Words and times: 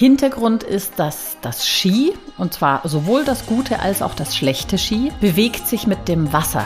Hintergrund 0.00 0.62
ist, 0.62 0.94
dass 0.96 1.36
das 1.42 1.68
Ski, 1.68 2.14
und 2.38 2.54
zwar 2.54 2.80
sowohl 2.88 3.22
das 3.26 3.44
gute 3.44 3.80
als 3.80 4.00
auch 4.00 4.14
das 4.14 4.34
schlechte 4.34 4.78
Ski, 4.78 5.12
bewegt 5.20 5.68
sich 5.68 5.86
mit 5.86 6.08
dem 6.08 6.32
Wasser. 6.32 6.64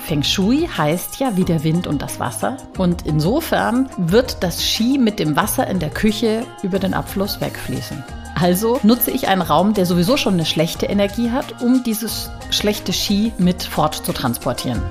Feng 0.00 0.24
Shui 0.24 0.66
heißt 0.76 1.20
ja 1.20 1.36
wie 1.36 1.44
der 1.44 1.62
Wind 1.62 1.86
und 1.86 2.02
das 2.02 2.18
Wasser. 2.18 2.56
Und 2.76 3.06
insofern 3.06 3.88
wird 3.98 4.42
das 4.42 4.66
Ski 4.66 4.98
mit 4.98 5.20
dem 5.20 5.36
Wasser 5.36 5.68
in 5.68 5.78
der 5.78 5.90
Küche 5.90 6.44
über 6.64 6.80
den 6.80 6.92
Abfluss 6.92 7.40
wegfließen. 7.40 8.02
Also 8.34 8.80
nutze 8.82 9.12
ich 9.12 9.28
einen 9.28 9.42
Raum, 9.42 9.74
der 9.74 9.86
sowieso 9.86 10.16
schon 10.16 10.34
eine 10.34 10.44
schlechte 10.44 10.86
Energie 10.86 11.30
hat, 11.30 11.62
um 11.62 11.84
dieses 11.84 12.30
schlechte 12.50 12.92
Ski 12.92 13.32
mit 13.38 13.62
fort 13.62 13.94
zu 13.94 14.12
transportieren. 14.12 14.82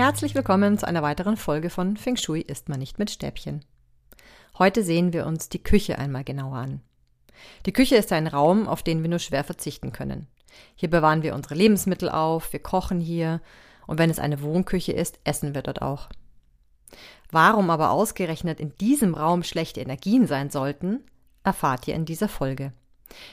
Herzlich 0.00 0.34
willkommen 0.34 0.78
zu 0.78 0.88
einer 0.88 1.02
weiteren 1.02 1.36
Folge 1.36 1.68
von 1.68 1.98
Feng 1.98 2.16
Shui 2.16 2.40
isst 2.40 2.70
man 2.70 2.78
nicht 2.78 2.98
mit 2.98 3.10
Stäbchen. 3.10 3.66
Heute 4.58 4.82
sehen 4.82 5.12
wir 5.12 5.26
uns 5.26 5.50
die 5.50 5.62
Küche 5.62 5.98
einmal 5.98 6.24
genauer 6.24 6.56
an. 6.56 6.80
Die 7.66 7.72
Küche 7.74 7.96
ist 7.96 8.10
ein 8.10 8.26
Raum, 8.26 8.66
auf 8.66 8.82
den 8.82 9.02
wir 9.02 9.10
nur 9.10 9.18
schwer 9.18 9.44
verzichten 9.44 9.92
können. 9.92 10.26
Hier 10.74 10.88
bewahren 10.88 11.22
wir 11.22 11.34
unsere 11.34 11.54
Lebensmittel 11.54 12.08
auf, 12.08 12.50
wir 12.54 12.60
kochen 12.60 12.98
hier 12.98 13.42
und 13.86 13.98
wenn 13.98 14.08
es 14.08 14.18
eine 14.18 14.40
Wohnküche 14.40 14.92
ist, 14.92 15.20
essen 15.24 15.54
wir 15.54 15.60
dort 15.60 15.82
auch. 15.82 16.08
Warum 17.30 17.68
aber 17.68 17.90
ausgerechnet 17.90 18.58
in 18.58 18.74
diesem 18.78 19.12
Raum 19.12 19.42
schlechte 19.42 19.82
Energien 19.82 20.26
sein 20.26 20.48
sollten, 20.48 21.04
erfahrt 21.44 21.86
ihr 21.86 21.94
in 21.94 22.06
dieser 22.06 22.28
Folge. 22.28 22.72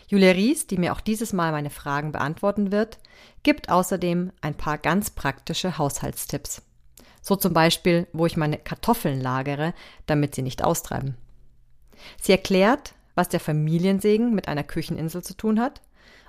Julia 0.07 0.31
Ries, 0.31 0.67
die 0.67 0.77
mir 0.77 0.93
auch 0.93 1.01
dieses 1.01 1.33
Mal 1.33 1.51
meine 1.51 1.69
Fragen 1.69 2.11
beantworten 2.11 2.71
wird, 2.71 2.99
gibt 3.43 3.69
außerdem 3.69 4.31
ein 4.41 4.55
paar 4.55 4.77
ganz 4.77 5.09
praktische 5.09 5.77
Haushaltstipps. 5.77 6.61
So 7.21 7.35
zum 7.35 7.53
Beispiel, 7.53 8.07
wo 8.13 8.25
ich 8.25 8.37
meine 8.37 8.57
Kartoffeln 8.57 9.19
lagere, 9.19 9.73
damit 10.05 10.35
sie 10.35 10.41
nicht 10.41 10.63
austreiben. 10.63 11.17
Sie 12.21 12.31
erklärt, 12.31 12.93
was 13.15 13.29
der 13.29 13.39
Familiensegen 13.39 14.33
mit 14.33 14.47
einer 14.47 14.63
Kücheninsel 14.63 15.23
zu 15.23 15.35
tun 15.35 15.59
hat 15.59 15.81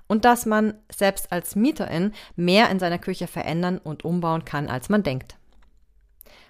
und 0.09 0.25
dass 0.25 0.47
man 0.47 0.75
selbst 0.91 1.31
als 1.31 1.55
Mieterin 1.55 2.13
mehr 2.35 2.71
in 2.71 2.79
seiner 2.79 2.99
Küche 2.99 3.27
verändern 3.27 3.79
und 3.79 4.05
umbauen 4.05 4.45
kann, 4.45 4.69
als 4.69 4.89
man 4.89 5.03
denkt. 5.03 5.37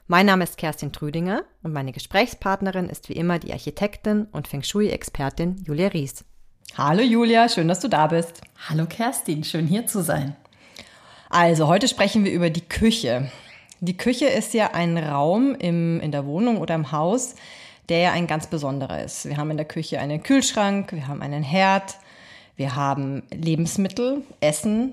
Mein 0.06 0.24
Name 0.24 0.44
ist 0.44 0.56
Kerstin 0.56 0.92
Trüdinger 0.92 1.44
und 1.62 1.74
meine 1.74 1.92
Gesprächspartnerin 1.92 2.88
ist 2.88 3.10
wie 3.10 3.14
immer 3.14 3.38
die 3.38 3.52
Architektin 3.52 4.24
und 4.32 4.48
Feng 4.48 4.62
Shui-Expertin 4.62 5.56
Julia 5.66 5.88
Ries. 5.88 6.24
Hallo 6.76 7.02
Julia, 7.02 7.48
schön, 7.48 7.66
dass 7.66 7.80
du 7.80 7.88
da 7.88 8.06
bist. 8.06 8.40
Hallo 8.68 8.86
Kerstin, 8.86 9.42
schön 9.42 9.66
hier 9.66 9.86
zu 9.86 10.02
sein. 10.02 10.36
Also, 11.28 11.66
heute 11.66 11.88
sprechen 11.88 12.24
wir 12.24 12.32
über 12.32 12.50
die 12.50 12.60
Küche. 12.60 13.30
Die 13.80 13.96
Küche 13.96 14.26
ist 14.26 14.54
ja 14.54 14.72
ein 14.74 14.96
Raum 14.96 15.54
im, 15.56 16.00
in 16.00 16.12
der 16.12 16.24
Wohnung 16.24 16.58
oder 16.58 16.74
im 16.74 16.92
Haus, 16.92 17.34
der 17.88 17.98
ja 17.98 18.12
ein 18.12 18.26
ganz 18.26 18.46
besonderer 18.46 19.02
ist. 19.02 19.28
Wir 19.28 19.36
haben 19.36 19.50
in 19.50 19.56
der 19.56 19.66
Küche 19.66 19.98
einen 19.98 20.22
Kühlschrank, 20.22 20.92
wir 20.92 21.08
haben 21.08 21.22
einen 21.22 21.42
Herd, 21.42 21.96
wir 22.56 22.76
haben 22.76 23.22
Lebensmittel, 23.32 24.22
Essen, 24.40 24.92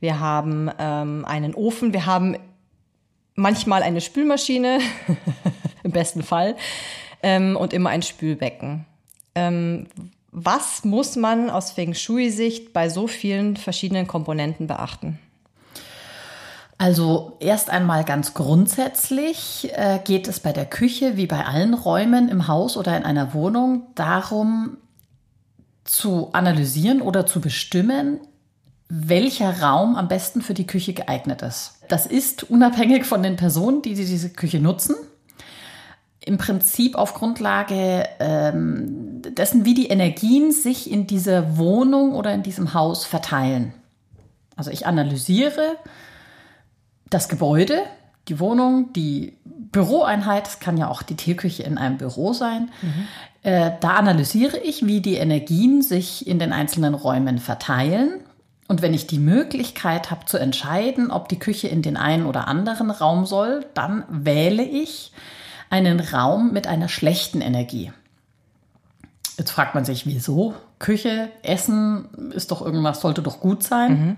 wir 0.00 0.20
haben 0.20 0.70
ähm, 0.78 1.24
einen 1.26 1.54
Ofen, 1.54 1.92
wir 1.92 2.06
haben 2.06 2.36
manchmal 3.34 3.82
eine 3.82 4.00
Spülmaschine, 4.00 4.80
im 5.82 5.90
besten 5.90 6.22
Fall, 6.22 6.56
ähm, 7.22 7.56
und 7.56 7.72
immer 7.72 7.90
ein 7.90 8.02
Spülbecken. 8.02 8.84
Ähm, 9.34 9.86
was 10.30 10.84
muss 10.84 11.16
man 11.16 11.50
aus 11.50 11.70
Feng 11.70 11.94
Shui-Sicht 11.94 12.72
bei 12.72 12.88
so 12.88 13.06
vielen 13.06 13.56
verschiedenen 13.56 14.06
Komponenten 14.06 14.66
beachten? 14.66 15.18
Also 16.76 17.36
erst 17.40 17.70
einmal 17.70 18.04
ganz 18.04 18.34
grundsätzlich 18.34 19.68
äh, 19.72 19.98
geht 20.04 20.28
es 20.28 20.38
bei 20.38 20.52
der 20.52 20.66
Küche 20.66 21.16
wie 21.16 21.26
bei 21.26 21.44
allen 21.44 21.74
Räumen 21.74 22.28
im 22.28 22.46
Haus 22.46 22.76
oder 22.76 22.96
in 22.96 23.02
einer 23.02 23.34
Wohnung 23.34 23.88
darum 23.96 24.76
zu 25.82 26.32
analysieren 26.32 27.00
oder 27.00 27.26
zu 27.26 27.40
bestimmen, 27.40 28.20
welcher 28.88 29.60
Raum 29.60 29.96
am 29.96 30.06
besten 30.06 30.40
für 30.40 30.54
die 30.54 30.66
Küche 30.66 30.92
geeignet 30.92 31.42
ist. 31.42 31.80
Das 31.88 32.06
ist 32.06 32.48
unabhängig 32.48 33.06
von 33.06 33.22
den 33.22 33.36
Personen, 33.36 33.82
die 33.82 33.94
diese 33.94 34.30
Küche 34.30 34.60
nutzen 34.60 34.94
im 36.28 36.36
Prinzip 36.36 36.94
auf 36.94 37.14
Grundlage 37.14 38.04
ähm, 38.20 39.07
dessen, 39.22 39.64
wie 39.64 39.74
die 39.74 39.88
Energien 39.88 40.52
sich 40.52 40.90
in 40.90 41.06
dieser 41.06 41.56
Wohnung 41.56 42.14
oder 42.14 42.32
in 42.32 42.42
diesem 42.42 42.74
Haus 42.74 43.04
verteilen. 43.04 43.72
Also 44.56 44.70
ich 44.70 44.86
analysiere 44.86 45.76
das 47.10 47.28
Gebäude, 47.28 47.82
die 48.28 48.40
Wohnung, 48.40 48.92
die 48.92 49.38
Büroeinheit, 49.44 50.46
es 50.46 50.60
kann 50.60 50.76
ja 50.76 50.88
auch 50.88 51.02
die 51.02 51.16
Teeküche 51.16 51.62
in 51.62 51.78
einem 51.78 51.98
Büro 51.98 52.32
sein. 52.32 52.70
Mhm. 52.82 53.08
Äh, 53.42 53.70
da 53.80 53.90
analysiere 53.90 54.58
ich, 54.58 54.86
wie 54.86 55.00
die 55.00 55.16
Energien 55.16 55.82
sich 55.82 56.26
in 56.26 56.38
den 56.38 56.52
einzelnen 56.52 56.94
Räumen 56.94 57.38
verteilen. 57.38 58.20
Und 58.66 58.82
wenn 58.82 58.92
ich 58.92 59.06
die 59.06 59.18
Möglichkeit 59.18 60.10
habe 60.10 60.26
zu 60.26 60.36
entscheiden, 60.36 61.10
ob 61.10 61.28
die 61.28 61.38
Küche 61.38 61.68
in 61.68 61.80
den 61.80 61.96
einen 61.96 62.26
oder 62.26 62.48
anderen 62.48 62.90
Raum 62.90 63.24
soll, 63.24 63.64
dann 63.72 64.04
wähle 64.10 64.62
ich 64.62 65.12
einen 65.70 66.00
Raum 66.00 66.52
mit 66.52 66.66
einer 66.66 66.88
schlechten 66.88 67.40
Energie. 67.40 67.92
Jetzt 69.38 69.52
fragt 69.52 69.76
man 69.76 69.84
sich, 69.84 70.04
wieso? 70.04 70.54
Küche, 70.80 71.30
Essen 71.42 72.32
ist 72.32 72.50
doch 72.50 72.60
irgendwas, 72.60 73.00
sollte 73.00 73.22
doch 73.22 73.38
gut 73.38 73.62
sein. 73.62 73.90
Mhm. 73.92 74.16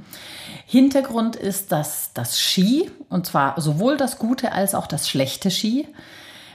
Hintergrund 0.64 1.36
ist, 1.36 1.72
dass 1.72 2.14
das 2.14 2.40
Ski, 2.40 2.90
und 3.10 3.26
zwar 3.26 3.60
sowohl 3.60 3.98
das 3.98 4.18
gute 4.18 4.52
als 4.52 4.74
auch 4.74 4.86
das 4.86 5.10
schlechte 5.10 5.50
Ski, 5.50 5.86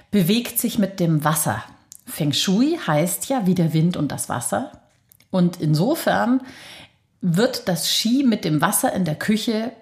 bewegt 0.10 0.58
sich 0.60 0.80
mit 0.80 1.00
dem 1.00 1.24
Wasser. 1.24 1.64
Feng 2.08 2.34
Shui 2.34 2.80
heißt 2.88 3.30
ja 3.30 3.46
wie 3.46 3.54
der 3.54 3.72
Wind 3.74 3.98
und 3.98 4.12
das 4.12 4.30
Wasser. 4.30 4.72
Und 5.30 5.62
insofern 5.62 6.42
wird 7.22 7.68
das 7.68 7.92
Ski 7.92 8.24
mit 8.24 8.46
dem 8.46 8.62
Wasser 8.62 8.94
in 8.94 9.06
der 9.06 9.16
Küche 9.16 9.74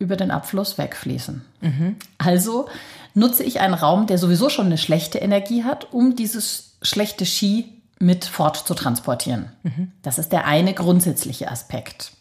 über 0.00 0.16
den 0.16 0.32
Abfluss 0.32 0.76
wegfließen. 0.76 1.44
Mhm. 1.60 1.96
Also 2.18 2.68
nutze 3.14 3.44
ich 3.44 3.60
einen 3.60 3.74
Raum, 3.74 4.08
der 4.08 4.18
sowieso 4.18 4.48
schon 4.48 4.66
eine 4.66 4.78
schlechte 4.78 5.18
Energie 5.18 5.62
hat, 5.62 5.92
um 5.92 6.16
dieses 6.16 6.76
schlechte 6.82 7.24
Ski 7.24 7.77
mit 8.00 8.24
fort 8.24 8.56
zu 8.56 8.74
transportieren. 8.74 9.52
Mhm. 9.62 9.92
Das 10.02 10.18
ist 10.18 10.32
der 10.32 10.46
eine 10.46 10.74
grundsätzliche 10.74 11.50
Aspekt. 11.50 12.12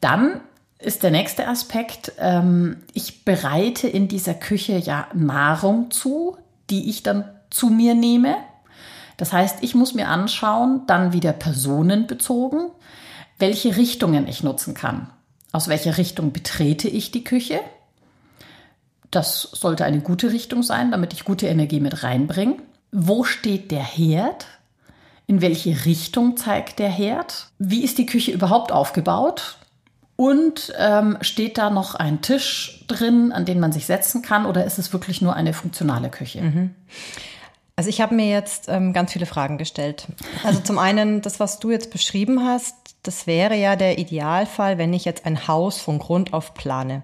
Dann 0.00 0.40
ist 0.78 1.02
der 1.02 1.10
nächste 1.10 1.48
Aspekt, 1.48 2.12
ähm, 2.18 2.82
ich 2.92 3.24
bereite 3.24 3.88
in 3.88 4.08
dieser 4.08 4.34
Küche 4.34 4.76
ja 4.76 5.08
Nahrung 5.14 5.90
zu, 5.90 6.36
die 6.70 6.90
ich 6.90 7.02
dann 7.02 7.24
zu 7.50 7.68
mir 7.68 7.94
nehme. 7.94 8.36
Das 9.16 9.32
heißt, 9.32 9.58
ich 9.62 9.74
muss 9.74 9.94
mir 9.94 10.08
anschauen, 10.08 10.82
dann 10.86 11.12
wieder 11.12 11.32
personenbezogen, 11.32 12.70
welche 13.38 13.76
Richtungen 13.76 14.26
ich 14.26 14.42
nutzen 14.42 14.74
kann. 14.74 15.10
Aus 15.52 15.68
welcher 15.68 15.96
Richtung 15.98 16.32
betrete 16.32 16.88
ich 16.88 17.12
die 17.12 17.24
Küche? 17.24 17.60
Das 19.10 19.42
sollte 19.42 19.84
eine 19.84 20.00
gute 20.00 20.32
Richtung 20.32 20.64
sein, 20.64 20.90
damit 20.90 21.12
ich 21.12 21.24
gute 21.24 21.46
Energie 21.46 21.78
mit 21.78 22.02
reinbringe. 22.02 22.56
Wo 22.90 23.22
steht 23.22 23.70
der 23.70 23.84
Herd? 23.84 24.46
In 25.26 25.40
welche 25.40 25.84
Richtung 25.84 26.36
zeigt 26.36 26.78
der 26.78 26.90
Herd? 26.90 27.48
Wie 27.58 27.82
ist 27.82 27.98
die 27.98 28.06
Küche 28.06 28.30
überhaupt 28.30 28.72
aufgebaut? 28.72 29.58
Und 30.16 30.72
ähm, 30.78 31.18
steht 31.22 31.58
da 31.58 31.70
noch 31.70 31.94
ein 31.96 32.22
Tisch 32.22 32.84
drin, 32.86 33.32
an 33.32 33.44
den 33.44 33.58
man 33.58 33.72
sich 33.72 33.86
setzen 33.86 34.22
kann, 34.22 34.46
oder 34.46 34.64
ist 34.64 34.78
es 34.78 34.92
wirklich 34.92 35.22
nur 35.22 35.34
eine 35.34 35.52
funktionale 35.52 36.08
Küche? 36.08 36.42
Mhm. 36.42 36.74
Also 37.76 37.90
ich 37.90 38.00
habe 38.00 38.14
mir 38.14 38.28
jetzt 38.28 38.68
ähm, 38.68 38.92
ganz 38.92 39.12
viele 39.12 39.26
Fragen 39.26 39.58
gestellt. 39.58 40.06
Also 40.44 40.60
zum 40.60 40.78
einen, 40.78 41.22
das, 41.22 41.40
was 41.40 41.58
du 41.58 41.72
jetzt 41.72 41.90
beschrieben 41.90 42.44
hast, 42.44 42.76
das 43.02 43.26
wäre 43.26 43.56
ja 43.56 43.74
der 43.74 43.98
Idealfall, 43.98 44.78
wenn 44.78 44.92
ich 44.92 45.04
jetzt 45.04 45.26
ein 45.26 45.48
Haus 45.48 45.80
von 45.80 45.98
Grund 45.98 46.32
auf 46.32 46.54
plane. 46.54 47.02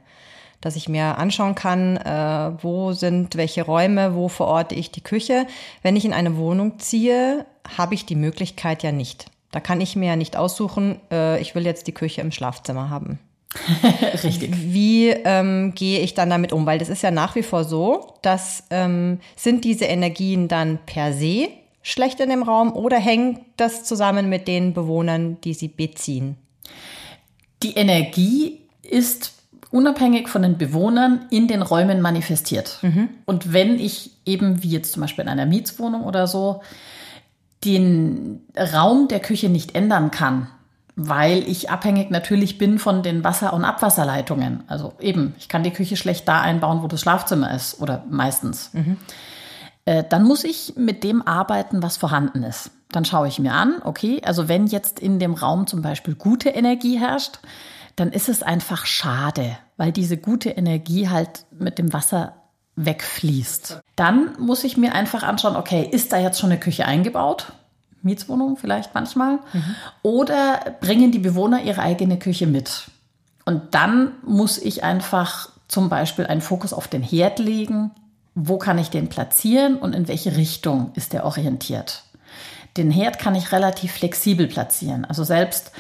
Dass 0.61 0.77
ich 0.77 0.89
mir 0.89 1.19
anschauen 1.19 1.55
kann, 1.57 1.97
äh, 1.97 2.53
wo 2.63 2.93
sind 2.93 3.35
welche 3.37 3.63
Räume, 3.63 4.15
wo 4.15 4.29
verorte 4.29 4.77
ich 4.77 4.93
die 4.93 5.01
Küche. 5.01 5.47
Wenn 5.83 5.97
ich 5.97 6.05
in 6.05 6.13
eine 6.13 6.37
Wohnung 6.37 6.79
ziehe, 6.79 7.47
habe 7.77 7.95
ich 7.95 8.07
die 8.07 8.17
Möglichkeit 8.17 8.83
ja 8.83 8.93
nicht. 8.93 9.27
Da 9.53 9.61
kann 9.61 9.81
ich 9.81 9.97
mir 9.97 10.09
ja 10.09 10.17
nicht 10.17 10.37
aussuchen, 10.37 11.01
äh, 11.11 11.41
ich 11.41 11.55
will 11.55 11.65
jetzt 11.65 11.87
die 11.87 11.93
Küche 11.93 12.21
im 12.21 12.31
Schlafzimmer 12.31 12.91
haben. 12.91 13.19
Richtig. 14.23 14.51
Wie 14.53 15.09
ähm, 15.09 15.73
gehe 15.75 16.01
ich 16.01 16.15
dann 16.15 16.31
damit 16.31 16.53
um? 16.53 16.67
Weil 16.67 16.79
das 16.79 16.89
ist 16.89 17.03
ja 17.03 17.11
nach 17.11 17.35
wie 17.35 17.43
vor 17.43 17.65
so, 17.65 18.15
dass 18.23 18.65
ähm, 18.71 19.19
sind 19.35 19.65
diese 19.65 19.87
Energien 19.87 20.47
dann 20.47 20.79
per 20.87 21.13
se 21.13 21.49
schlecht 21.83 22.21
in 22.21 22.31
dem 22.31 22.43
Raum 22.43 22.73
oder 22.73 22.99
hängt 22.99 23.41
das 23.57 23.85
zusammen 23.85 24.29
mit 24.29 24.47
den 24.47 24.73
Bewohnern, 24.73 25.41
die 25.41 25.55
sie 25.55 25.69
beziehen? 25.69 26.37
Die 27.63 27.75
Energie 27.75 28.61
ist 28.83 29.33
unabhängig 29.71 30.29
von 30.29 30.43
den 30.43 30.59
Bewohnern 30.59 31.27
in 31.31 31.49
den 31.49 31.63
Räumen 31.63 32.01
manifestiert. 32.01 32.79
Mhm. 32.83 33.09
Und 33.25 33.53
wenn 33.53 33.79
ich 33.79 34.13
eben, 34.27 34.63
wie 34.63 34.71
jetzt 34.71 34.93
zum 34.93 35.01
Beispiel 35.01 35.23
in 35.23 35.29
einer 35.29 35.47
Mietswohnung 35.47 36.05
oder 36.05 36.27
so, 36.27 36.61
den 37.65 38.41
Raum 38.57 39.09
der 39.09 39.21
Küche 39.21 39.49
nicht 39.49 39.75
ändern 39.75 40.11
kann, 40.11 40.49
weil 40.97 41.39
ich 41.49 41.71
abhängig 41.71 42.11
natürlich 42.11 42.59
bin 42.59 42.79
von 42.79 43.03
den 43.03 43.23
Wasser- 43.25 43.53
und 43.53 43.65
Abwasserleitungen. 43.65 44.65
Also 44.67 44.95
eben, 45.01 45.35
ich 45.39 45.49
kann 45.49 45.63
die 45.63 45.71
Küche 45.71 45.97
schlecht 45.97 46.27
da 46.27 46.41
einbauen, 46.41 46.83
wo 46.83 46.87
das 46.87 47.01
Schlafzimmer 47.01 47.55
ist 47.55 47.81
oder 47.81 48.05
meistens. 48.11 48.71
Mhm. 48.73 48.97
Äh, 49.85 50.05
dann 50.09 50.25
muss 50.25 50.45
ich 50.45 50.75
mit 50.77 51.05
dem 51.05 51.27
arbeiten, 51.27 51.83
was 51.83 51.97
vorhanden 51.97 52.43
ist. 52.43 52.71
Dann 52.91 53.05
schaue 53.05 53.29
ich 53.29 53.39
mir 53.39 53.53
an, 53.53 53.81
okay, 53.85 54.21
also 54.25 54.49
wenn 54.49 54.67
jetzt 54.67 54.99
in 54.99 55.19
dem 55.19 55.35
Raum 55.35 55.67
zum 55.67 55.81
Beispiel 55.81 56.15
gute 56.15 56.51
Energie 56.51 56.99
herrscht, 56.99 57.39
dann 57.97 58.13
ist 58.13 58.29
es 58.29 58.43
einfach 58.43 58.87
schade, 58.87 59.59
weil 59.77 59.93
diese 59.93 60.17
gute 60.17 60.51
Energie 60.51 61.09
halt 61.09 61.45
mit 61.59 61.79
dem 61.79 61.93
Wasser 61.93 62.35
wegfließt. 62.85 63.81
Dann 63.97 64.31
muss 64.39 64.65
ich 64.65 64.77
mir 64.77 64.95
einfach 64.95 65.23
anschauen, 65.23 65.57
okay, 65.57 65.87
ist 65.91 66.13
da 66.13 66.19
jetzt 66.19 66.41
schon 66.41 66.51
eine 66.51 66.61
Küche 66.61 66.87
eingebaut? 66.87 67.53
Mietswohnung 68.03 68.57
vielleicht 68.57 68.95
manchmal. 68.95 69.41
Mhm. 69.53 69.75
Oder 70.03 70.77
bringen 70.81 71.13
die 71.13 71.19
Bewohner 71.19 71.63
ihre 71.63 71.83
eigene 71.83 72.19
Küche 72.19 72.47
mit? 72.47 72.91
Und 73.45 73.75
dann 73.75 74.13
muss 74.25 74.59
ich 74.59 74.85
einfach 74.85 75.51
zum 75.69 75.89
Beispiel 75.89 76.27
einen 76.27 76.41
Fokus 76.41 76.73
auf 76.73 76.89
den 76.89 77.03
Herd 77.03 77.39
legen. 77.39 77.91
Wo 78.35 78.59
kann 78.59 78.79
ich 78.79 78.91
den 78.91 79.09
platzieren 79.09 79.77
und 79.77 79.95
in 79.95 80.09
welche 80.09 80.37
Richtung 80.37 80.93
ist 80.95 81.13
der 81.13 81.25
orientiert? 81.25 82.05
Den 82.77 82.91
Herd 82.91 83.19
kann 83.19 83.35
ich 83.35 83.53
relativ 83.53 83.93
flexibel 83.93 84.47
platzieren. 84.47 85.05
Also 85.05 85.25
selbst 85.25 85.73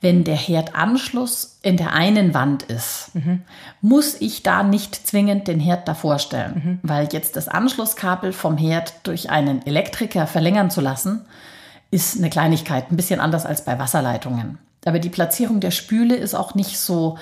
wenn 0.00 0.24
der 0.24 0.36
Herdanschluss 0.36 1.58
in 1.62 1.76
der 1.76 1.92
einen 1.92 2.34
Wand 2.34 2.62
ist, 2.64 3.14
mhm. 3.14 3.42
muss 3.80 4.14
ich 4.20 4.42
da 4.42 4.62
nicht 4.62 4.94
zwingend 5.06 5.48
den 5.48 5.60
Herd 5.60 5.88
davor 5.88 6.18
stellen, 6.18 6.80
mhm. 6.82 6.88
weil 6.88 7.08
jetzt 7.12 7.36
das 7.36 7.48
Anschlusskabel 7.48 8.32
vom 8.32 8.56
Herd 8.56 8.94
durch 9.04 9.30
einen 9.30 9.64
Elektriker 9.66 10.26
verlängern 10.26 10.70
zu 10.70 10.80
lassen, 10.80 11.24
ist 11.90 12.18
eine 12.18 12.30
Kleinigkeit, 12.30 12.90
ein 12.90 12.96
bisschen 12.96 13.20
anders 13.20 13.46
als 13.46 13.64
bei 13.64 13.78
Wasserleitungen. 13.78 14.58
Aber 14.84 14.98
die 14.98 15.08
Platzierung 15.08 15.60
der 15.60 15.70
Spüle 15.70 16.14
ist 16.14 16.34
auch 16.34 16.54
nicht 16.54 16.78
so 16.78 17.18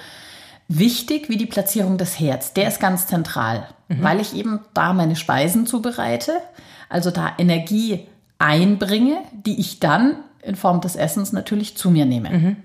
wichtig 0.68 1.28
wie 1.28 1.36
die 1.36 1.46
Platzierung 1.46 1.98
des 1.98 2.18
Herds. 2.18 2.52
Der 2.54 2.68
ist 2.68 2.80
ganz 2.80 3.06
zentral, 3.06 3.68
mhm. 3.88 4.02
weil 4.02 4.20
ich 4.20 4.34
eben 4.34 4.60
da 4.74 4.92
meine 4.92 5.16
Speisen 5.16 5.66
zubereite, 5.66 6.32
also 6.88 7.10
da 7.10 7.32
Energie 7.38 8.06
einbringe, 8.38 9.18
die 9.32 9.60
ich 9.60 9.80
dann 9.80 10.16
in 10.44 10.56
Form 10.56 10.80
des 10.80 10.96
Essens 10.96 11.32
natürlich 11.32 11.76
zu 11.76 11.90
mir 11.90 12.06
nehme. 12.06 12.30
Mhm. 12.30 12.56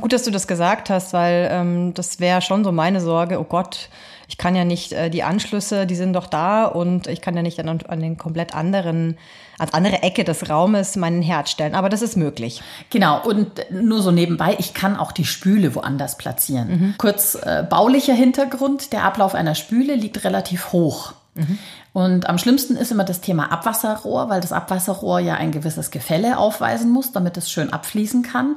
Gut, 0.00 0.12
dass 0.12 0.24
du 0.24 0.30
das 0.30 0.46
gesagt 0.46 0.90
hast, 0.90 1.12
weil 1.12 1.48
ähm, 1.52 1.94
das 1.94 2.20
wäre 2.20 2.40
schon 2.40 2.64
so 2.64 2.72
meine 2.72 3.00
Sorge. 3.00 3.38
Oh 3.38 3.44
Gott, 3.44 3.90
ich 4.28 4.36
kann 4.36 4.54
ja 4.54 4.64
nicht 4.64 4.92
äh, 4.92 5.10
die 5.10 5.22
Anschlüsse, 5.22 5.86
die 5.86 5.94
sind 5.94 6.12
doch 6.14 6.26
da 6.26 6.66
und 6.66 7.06
ich 7.06 7.20
kann 7.20 7.36
ja 7.36 7.42
nicht 7.42 7.58
an, 7.60 7.80
an 7.86 8.00
den 8.00 8.16
komplett 8.16 8.54
anderen, 8.54 9.16
als 9.58 9.74
andere 9.74 10.02
Ecke 10.02 10.24
des 10.24 10.50
Raumes 10.50 10.96
meinen 10.96 11.22
Herd 11.22 11.48
stellen. 11.48 11.74
Aber 11.74 11.88
das 11.88 12.02
ist 12.02 12.16
möglich. 12.16 12.62
Genau. 12.90 13.22
Und 13.22 13.52
nur 13.70 14.02
so 14.02 14.10
nebenbei, 14.10 14.56
ich 14.58 14.74
kann 14.74 14.96
auch 14.96 15.12
die 15.12 15.24
Spüle 15.24 15.74
woanders 15.74 16.18
platzieren. 16.18 16.68
Mhm. 16.68 16.94
Kurz 16.98 17.36
äh, 17.36 17.64
baulicher 17.68 18.14
Hintergrund: 18.14 18.92
Der 18.92 19.04
Ablauf 19.04 19.34
einer 19.34 19.54
Spüle 19.54 19.94
liegt 19.94 20.24
relativ 20.24 20.72
hoch. 20.72 21.14
Mhm. 21.34 21.58
Und 21.92 22.28
am 22.28 22.38
schlimmsten 22.38 22.76
ist 22.76 22.90
immer 22.90 23.04
das 23.04 23.20
Thema 23.20 23.52
Abwasserrohr, 23.52 24.28
weil 24.28 24.40
das 24.40 24.52
Abwasserrohr 24.52 25.20
ja 25.20 25.34
ein 25.34 25.52
gewisses 25.52 25.90
Gefälle 25.90 26.38
aufweisen 26.38 26.90
muss, 26.90 27.12
damit 27.12 27.36
es 27.36 27.50
schön 27.50 27.72
abfließen 27.72 28.22
kann. 28.22 28.56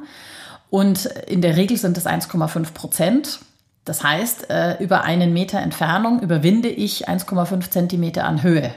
Und 0.69 1.06
in 1.06 1.41
der 1.41 1.57
Regel 1.57 1.77
sind 1.77 1.97
es 1.97 2.06
1,5 2.06 2.73
Prozent. 2.73 3.39
Das 3.85 4.03
heißt, 4.03 4.50
äh, 4.50 4.81
über 4.83 5.03
einen 5.03 5.33
Meter 5.33 5.59
Entfernung 5.59 6.21
überwinde 6.21 6.69
ich 6.69 7.09
1,5 7.09 7.69
Zentimeter 7.69 8.25
an 8.25 8.44
Höhe. 8.44 8.74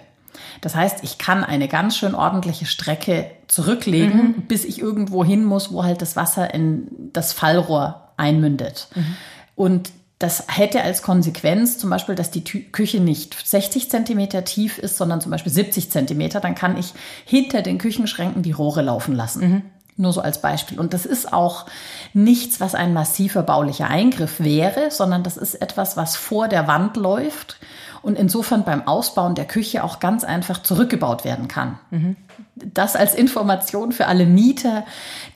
Das 0.60 0.74
heißt, 0.74 1.04
ich 1.04 1.18
kann 1.18 1.44
eine 1.44 1.68
ganz 1.68 1.96
schön 1.96 2.14
ordentliche 2.14 2.66
Strecke 2.66 3.30
zurücklegen, 3.48 4.22
mhm. 4.22 4.42
bis 4.48 4.64
ich 4.64 4.80
irgendwo 4.80 5.24
hin 5.24 5.44
muss, 5.44 5.72
wo 5.72 5.84
halt 5.84 6.02
das 6.02 6.16
Wasser 6.16 6.52
in 6.52 6.88
das 7.12 7.32
Fallrohr 7.32 8.08
einmündet. 8.16 8.88
Mhm. 8.94 9.16
Und 9.56 9.90
das 10.24 10.44
hätte 10.48 10.80
als 10.80 11.02
Konsequenz 11.02 11.76
zum 11.76 11.90
Beispiel, 11.90 12.14
dass 12.14 12.30
die 12.30 12.42
Küche 12.42 12.98
nicht 12.98 13.36
60 13.46 13.90
Zentimeter 13.90 14.42
tief 14.42 14.78
ist, 14.78 14.96
sondern 14.96 15.20
zum 15.20 15.30
Beispiel 15.30 15.52
70 15.52 15.90
Zentimeter. 15.90 16.40
Dann 16.40 16.54
kann 16.54 16.78
ich 16.78 16.94
hinter 17.26 17.60
den 17.60 17.76
Küchenschränken 17.76 18.42
die 18.42 18.52
Rohre 18.52 18.80
laufen 18.80 19.14
lassen. 19.14 19.40
Mhm. 19.46 19.62
Nur 19.98 20.14
so 20.14 20.22
als 20.22 20.40
Beispiel. 20.40 20.80
Und 20.80 20.94
das 20.94 21.04
ist 21.04 21.34
auch 21.34 21.66
nichts, 22.14 22.58
was 22.58 22.74
ein 22.74 22.94
massiver 22.94 23.42
baulicher 23.42 23.88
Eingriff 23.88 24.40
wäre, 24.40 24.90
sondern 24.90 25.24
das 25.24 25.36
ist 25.36 25.56
etwas, 25.56 25.98
was 25.98 26.16
vor 26.16 26.48
der 26.48 26.66
Wand 26.66 26.96
läuft 26.96 27.58
und 28.00 28.18
insofern 28.18 28.64
beim 28.64 28.88
Ausbauen 28.88 29.34
der 29.34 29.44
Küche 29.44 29.84
auch 29.84 30.00
ganz 30.00 30.24
einfach 30.24 30.62
zurückgebaut 30.62 31.26
werden 31.26 31.48
kann. 31.48 31.78
Mhm. 31.90 32.16
Das 32.56 32.96
als 32.96 33.14
Information 33.14 33.92
für 33.92 34.06
alle 34.06 34.24
Mieter, 34.24 34.86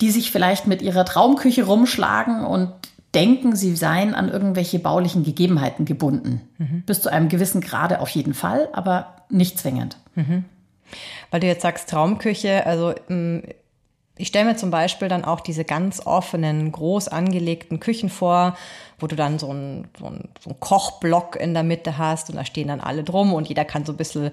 die 0.01 0.11
sich 0.11 0.33
vielleicht 0.33 0.67
mit 0.67 0.81
ihrer 0.81 1.05
Traumküche 1.05 1.65
rumschlagen 1.65 2.47
und 2.47 2.73
denken, 3.15 3.57
sie 3.57 3.75
seien 3.75 4.15
an 4.15 4.29
irgendwelche 4.29 4.79
baulichen 4.79 5.25
Gegebenheiten 5.25 5.85
gebunden. 5.85 6.43
Mhm. 6.59 6.83
Bis 6.87 7.01
zu 7.01 7.11
einem 7.11 7.29
gewissen 7.29 7.61
Grade 7.61 8.01
auf 8.01 8.11
jeden 8.11 8.35
Fall, 8.35 8.69
aber 8.73 9.17
nicht 9.31 9.59
zwingend. 9.59 9.97
Mhm. 10.15 10.45
Weil 11.31 11.41
du 11.41 11.47
jetzt 11.47 11.63
sagst 11.63 11.89
Traumküche, 11.91 12.67
also 12.67 12.95
mm, 13.09 13.41
ich 14.17 14.29
stelle 14.29 14.47
mir 14.47 14.57
zum 14.57 14.71
Beispiel 14.71 15.09
dann 15.09 15.25
auch 15.25 15.41
diese 15.41 15.65
ganz 15.65 16.05
offenen, 16.05 16.73
groß 16.73 17.09
angelegten 17.09 17.79
Küchen 17.81 18.09
vor, 18.09 18.57
wo 18.99 19.07
du 19.07 19.15
dann 19.15 19.39
so 19.39 19.51
einen, 19.51 19.89
so 19.99 20.07
einen, 20.07 20.29
so 20.43 20.51
einen 20.51 20.61
Kochblock 20.61 21.37
in 21.37 21.55
der 21.55 21.63
Mitte 21.63 21.99
hast 21.99 22.29
und 22.29 22.37
da 22.37 22.45
stehen 22.45 22.69
dann 22.69 22.81
alle 22.81 23.05
drum 23.05 23.33
und 23.33 23.49
jeder 23.49 23.65
kann 23.65 23.85
so 23.85 23.93
ein 23.93 23.97
bisschen 23.97 24.33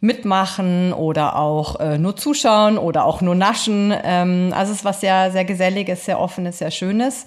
mitmachen 0.00 0.92
oder 0.92 1.36
auch 1.36 1.80
äh, 1.80 1.98
nur 1.98 2.16
zuschauen 2.16 2.78
oder 2.78 3.04
auch 3.04 3.20
nur 3.20 3.34
naschen. 3.34 3.92
Ähm, 4.04 4.52
also 4.54 4.72
es 4.72 4.78
ist 4.78 4.84
was 4.84 5.00
sehr, 5.00 5.32
sehr 5.32 5.44
geselliges, 5.44 6.04
sehr 6.04 6.20
offenes, 6.20 6.58
sehr 6.58 6.70
schönes. 6.70 7.24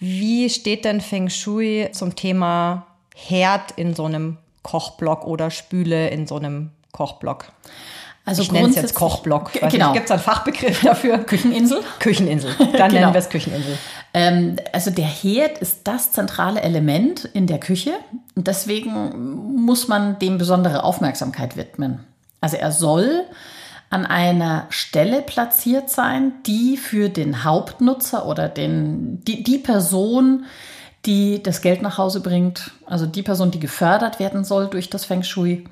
Wie 0.00 0.48
steht 0.48 0.84
denn 0.84 1.00
Feng 1.00 1.28
Shui 1.28 1.88
zum 1.92 2.16
Thema 2.16 2.86
Herd 3.14 3.72
in 3.76 3.94
so 3.94 4.06
einem 4.06 4.38
Kochblock 4.62 5.26
oder 5.26 5.50
Spüle 5.50 6.08
in 6.08 6.26
so 6.26 6.36
einem 6.36 6.70
Kochblock? 6.92 7.52
Also 8.26 8.40
ich 8.40 8.50
nenne 8.50 8.70
es 8.70 8.76
jetzt 8.76 8.94
Kochblock. 8.94 9.52
Genau. 9.52 9.92
Gibt 9.92 10.06
es 10.06 10.10
einen 10.10 10.20
Fachbegriff 10.20 10.80
dafür? 10.80 11.18
Kücheninsel? 11.18 11.82
Kücheninsel. 11.98 12.54
Dann 12.58 12.70
genau. 12.72 12.88
nennen 12.88 13.12
wir 13.12 13.18
es 13.18 13.28
Kücheninsel. 13.28 13.76
Ähm, 14.14 14.56
also 14.72 14.90
der 14.90 15.04
Herd 15.04 15.58
ist 15.58 15.80
das 15.84 16.12
zentrale 16.12 16.62
Element 16.62 17.26
in 17.26 17.46
der 17.46 17.60
Küche 17.60 17.92
und 18.34 18.46
deswegen 18.46 19.56
muss 19.62 19.88
man 19.88 20.18
dem 20.20 20.38
besondere 20.38 20.84
Aufmerksamkeit 20.84 21.58
widmen. 21.58 22.00
Also 22.44 22.58
er 22.58 22.72
soll 22.72 23.24
an 23.88 24.04
einer 24.04 24.66
Stelle 24.68 25.22
platziert 25.22 25.88
sein, 25.88 26.34
die 26.44 26.76
für 26.76 27.08
den 27.08 27.42
Hauptnutzer 27.42 28.26
oder 28.26 28.50
den, 28.50 29.24
die, 29.24 29.42
die 29.42 29.56
Person, 29.56 30.44
die 31.06 31.42
das 31.42 31.62
Geld 31.62 31.80
nach 31.80 31.96
Hause 31.96 32.20
bringt, 32.20 32.72
also 32.84 33.06
die 33.06 33.22
Person, 33.22 33.50
die 33.50 33.60
gefördert 33.60 34.20
werden 34.20 34.44
soll 34.44 34.66
durch 34.66 34.90
das 34.90 35.06
Feng 35.06 35.22
Shui, 35.22 35.64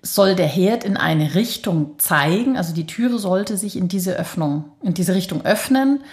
soll 0.00 0.36
der 0.36 0.46
Herd 0.46 0.84
in 0.84 0.96
eine 0.96 1.34
Richtung 1.34 1.98
zeigen, 1.98 2.56
also 2.56 2.72
die 2.72 2.86
Türe 2.86 3.18
sollte 3.18 3.56
sich 3.56 3.74
in 3.74 3.88
diese 3.88 4.14
Öffnung, 4.14 4.66
in 4.82 4.94
diese 4.94 5.16
Richtung 5.16 5.44
öffnen, 5.44 6.04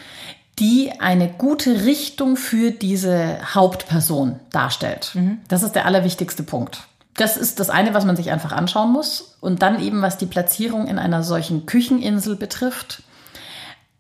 die 0.57 0.93
eine 0.99 1.29
gute 1.29 1.85
Richtung 1.85 2.37
für 2.37 2.71
diese 2.71 3.37
Hauptperson 3.53 4.39
darstellt. 4.51 5.11
Mhm. 5.13 5.41
Das 5.47 5.61
ist 5.61 5.73
der 5.73 5.85
allerwichtigste 5.85 6.41
Punkt. 6.41 6.87
Das 7.15 7.37
ist 7.37 7.59
das 7.59 7.69
eine, 7.69 7.93
was 7.93 8.05
man 8.05 8.15
sich 8.15 8.31
einfach 8.31 8.51
anschauen 8.51 8.91
muss. 8.91 9.37
Und 9.39 9.61
dann 9.61 9.81
eben, 9.81 10.01
was 10.01 10.17
die 10.17 10.25
Platzierung 10.25 10.87
in 10.87 10.99
einer 10.99 11.23
solchen 11.23 11.65
Kücheninsel 11.65 12.35
betrifft, 12.35 13.03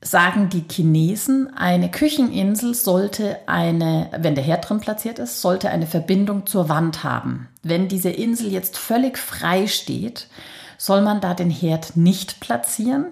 sagen 0.01 0.49
die 0.49 0.65
Chinesen, 0.69 1.51
eine 1.55 1.89
Kücheninsel 1.89 2.75
sollte 2.75 3.37
eine, 3.47 4.09
wenn 4.17 4.35
der 4.35 4.43
Herd 4.43 4.69
drin 4.69 4.79
platziert 4.79 5.17
ist, 5.17 5.41
sollte 5.41 5.69
eine 5.69 5.87
Verbindung 5.87 6.45
zur 6.45 6.69
Wand 6.69 7.03
haben. 7.03 7.47
Wenn 7.63 7.87
diese 7.87 8.11
Insel 8.11 8.51
jetzt 8.51 8.77
völlig 8.77 9.17
frei 9.17 9.65
steht, 9.65 10.27
soll 10.77 11.01
man 11.01 11.21
da 11.21 11.33
den 11.33 11.49
Herd 11.49 11.95
nicht 11.95 12.39
platzieren, 12.39 13.07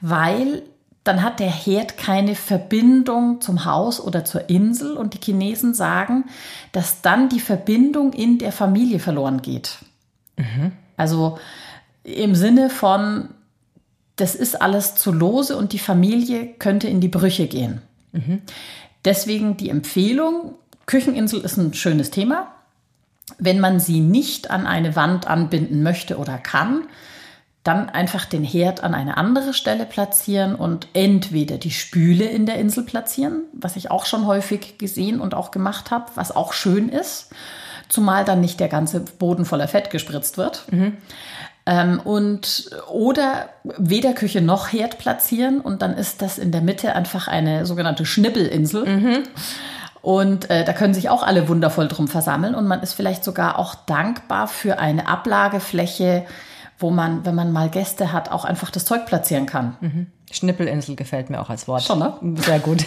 weil 0.00 0.62
dann 1.04 1.22
hat 1.22 1.40
der 1.40 1.50
Herd 1.50 1.96
keine 1.96 2.34
Verbindung 2.34 3.40
zum 3.40 3.64
Haus 3.64 4.00
oder 4.00 4.24
zur 4.24 4.48
Insel 4.48 4.96
und 4.96 5.14
die 5.14 5.20
Chinesen 5.22 5.74
sagen, 5.74 6.24
dass 6.70 7.02
dann 7.02 7.28
die 7.28 7.40
Verbindung 7.40 8.12
in 8.12 8.38
der 8.38 8.52
Familie 8.52 9.00
verloren 9.00 9.42
geht. 9.42 9.78
Mhm. 10.36 10.72
Also 10.96 11.38
im 12.04 12.34
Sinne 12.34 12.70
von, 12.70 13.30
das 14.16 14.34
ist 14.34 14.60
alles 14.62 14.94
zu 14.94 15.10
lose 15.10 15.56
und 15.56 15.72
die 15.72 15.78
Familie 15.78 16.46
könnte 16.58 16.88
in 16.88 17.00
die 17.00 17.08
Brüche 17.08 17.48
gehen. 17.48 17.82
Mhm. 18.12 18.42
Deswegen 19.04 19.56
die 19.56 19.70
Empfehlung, 19.70 20.54
Kücheninsel 20.86 21.40
ist 21.40 21.56
ein 21.56 21.74
schönes 21.74 22.10
Thema. 22.10 22.48
Wenn 23.38 23.58
man 23.58 23.80
sie 23.80 24.00
nicht 24.00 24.50
an 24.50 24.66
eine 24.66 24.94
Wand 24.94 25.26
anbinden 25.26 25.82
möchte 25.82 26.18
oder 26.18 26.38
kann, 26.38 26.84
dann 27.64 27.88
einfach 27.88 28.24
den 28.24 28.42
Herd 28.42 28.82
an 28.82 28.94
eine 28.94 29.16
andere 29.16 29.54
Stelle 29.54 29.86
platzieren 29.86 30.54
und 30.54 30.88
entweder 30.94 31.58
die 31.58 31.70
Spüle 31.70 32.24
in 32.24 32.44
der 32.44 32.56
Insel 32.56 32.84
platzieren, 32.84 33.42
was 33.52 33.76
ich 33.76 33.90
auch 33.90 34.04
schon 34.04 34.26
häufig 34.26 34.78
gesehen 34.78 35.20
und 35.20 35.34
auch 35.34 35.52
gemacht 35.52 35.90
habe, 35.90 36.06
was 36.16 36.34
auch 36.34 36.52
schön 36.52 36.88
ist, 36.88 37.30
zumal 37.88 38.24
dann 38.24 38.40
nicht 38.40 38.58
der 38.58 38.68
ganze 38.68 39.00
Boden 39.00 39.44
voller 39.44 39.68
Fett 39.68 39.90
gespritzt 39.90 40.38
wird. 40.38 40.64
Mhm. 40.72 40.96
Ähm, 41.64 42.00
und 42.00 42.70
oder 42.90 43.50
weder 43.62 44.14
Küche 44.14 44.40
noch 44.40 44.72
Herd 44.72 44.98
platzieren 44.98 45.60
und 45.60 45.82
dann 45.82 45.96
ist 45.96 46.20
das 46.20 46.38
in 46.38 46.50
der 46.50 46.62
Mitte 46.62 46.96
einfach 46.96 47.28
eine 47.28 47.64
sogenannte 47.66 48.04
Schnippelinsel. 48.04 48.86
Mhm. 48.86 49.18
Und 50.00 50.50
äh, 50.50 50.64
da 50.64 50.72
können 50.72 50.94
sich 50.94 51.10
auch 51.10 51.22
alle 51.22 51.48
wundervoll 51.48 51.86
drum 51.86 52.08
versammeln 52.08 52.56
und 52.56 52.66
man 52.66 52.82
ist 52.82 52.94
vielleicht 52.94 53.22
sogar 53.22 53.56
auch 53.60 53.76
dankbar 53.76 54.48
für 54.48 54.80
eine 54.80 55.06
Ablagefläche, 55.06 56.26
wo 56.82 56.90
man, 56.90 57.24
wenn 57.24 57.34
man 57.34 57.52
mal 57.52 57.70
Gäste 57.70 58.12
hat, 58.12 58.30
auch 58.30 58.44
einfach 58.44 58.70
das 58.70 58.84
Zeug 58.84 59.06
platzieren 59.06 59.46
kann. 59.46 59.76
Mhm. 59.80 60.06
Schnippelinsel 60.30 60.96
gefällt 60.96 61.30
mir 61.30 61.40
auch 61.40 61.50
als 61.50 61.68
Wort. 61.68 61.82
Schon, 61.82 61.98
ne? 61.98 62.18
Sehr 62.36 62.58
gut. 62.58 62.84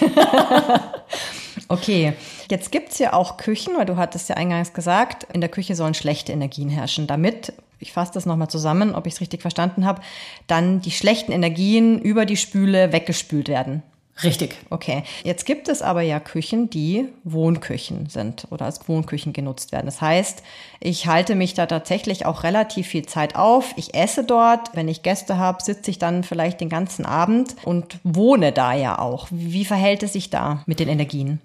okay, 1.68 2.14
jetzt 2.50 2.72
gibt 2.72 2.92
es 2.92 3.00
ja 3.00 3.14
auch 3.14 3.38
Küchen, 3.38 3.76
weil 3.78 3.86
du 3.86 3.98
hattest 3.98 4.30
ja 4.30 4.36
eingangs 4.36 4.74
gesagt, 4.74 5.26
in 5.32 5.42
der 5.42 5.50
Küche 5.50 5.76
sollen 5.76 5.94
schlechte 5.94 6.32
Energien 6.32 6.70
herrschen, 6.70 7.08
damit, 7.08 7.54
ich 7.80 7.94
fasse 7.94 8.14
das 8.14 8.26
nochmal 8.26 8.50
zusammen, 8.50 8.96
ob 8.96 9.08
ich 9.08 9.14
es 9.14 9.22
richtig 9.22 9.42
verstanden 9.42 9.86
habe, 9.86 10.02
dann 10.48 10.82
die 10.82 10.92
schlechten 10.92 11.32
Energien 11.32 12.00
über 12.00 12.26
die 12.26 12.38
Spüle 12.38 12.92
weggespült 12.92 13.48
werden. 13.48 13.84
Richtig. 14.24 14.56
Okay. 14.70 15.04
Jetzt 15.24 15.46
gibt 15.46 15.68
es 15.68 15.82
aber 15.82 16.02
ja 16.02 16.22
Küchen, 16.22 16.70
die 16.70 17.10
Wohnküchen 17.26 18.08
sind 18.08 18.48
oder 18.50 18.66
als 18.66 18.88
Wohnküchen 18.88 19.34
genutzt 19.34 19.74
werden. 19.74 19.88
Das 19.88 20.00
heißt, 20.00 20.42
ich 20.80 21.08
halte 21.08 21.36
mich 21.36 21.54
da 21.54 21.66
tatsächlich 21.66 22.26
auch 22.26 22.44
relativ 22.44 22.88
viel 22.88 23.06
Zeit 23.06 23.36
auf. 23.36 23.74
Ich 23.76 23.94
esse 23.94 24.24
dort. 24.24 24.74
Wenn 24.74 24.88
ich 24.88 25.04
Gäste 25.04 25.38
habe, 25.38 25.62
sitze 25.62 25.92
ich 25.92 26.00
dann 26.00 26.24
vielleicht 26.24 26.62
den 26.62 26.70
ganzen 26.70 27.06
Abend 27.06 27.56
und 27.66 28.00
wohne 28.04 28.54
da 28.54 28.74
ja 28.74 29.00
auch. 29.00 29.28
Wie 29.32 29.66
verhält 29.66 30.02
es 30.02 30.14
sich 30.14 30.30
da 30.30 30.64
mit 30.66 30.80
den 30.80 30.88
Energien? 30.88 31.42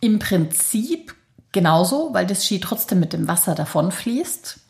Im 0.00 0.18
Prinzip 0.18 1.14
genauso, 1.52 2.14
weil 2.14 2.26
das 2.26 2.46
Ski 2.46 2.58
trotzdem 2.58 3.00
mit 3.00 3.12
dem 3.12 3.28
Wasser 3.28 3.54
davonfließt. 3.54 4.60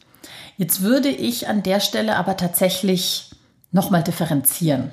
Jetzt 0.56 0.82
würde 0.82 1.08
ich 1.08 1.46
an 1.46 1.62
der 1.62 1.78
Stelle 1.78 2.16
aber 2.16 2.36
tatsächlich 2.36 3.30
nochmal 3.70 4.02
differenzieren. 4.02 4.90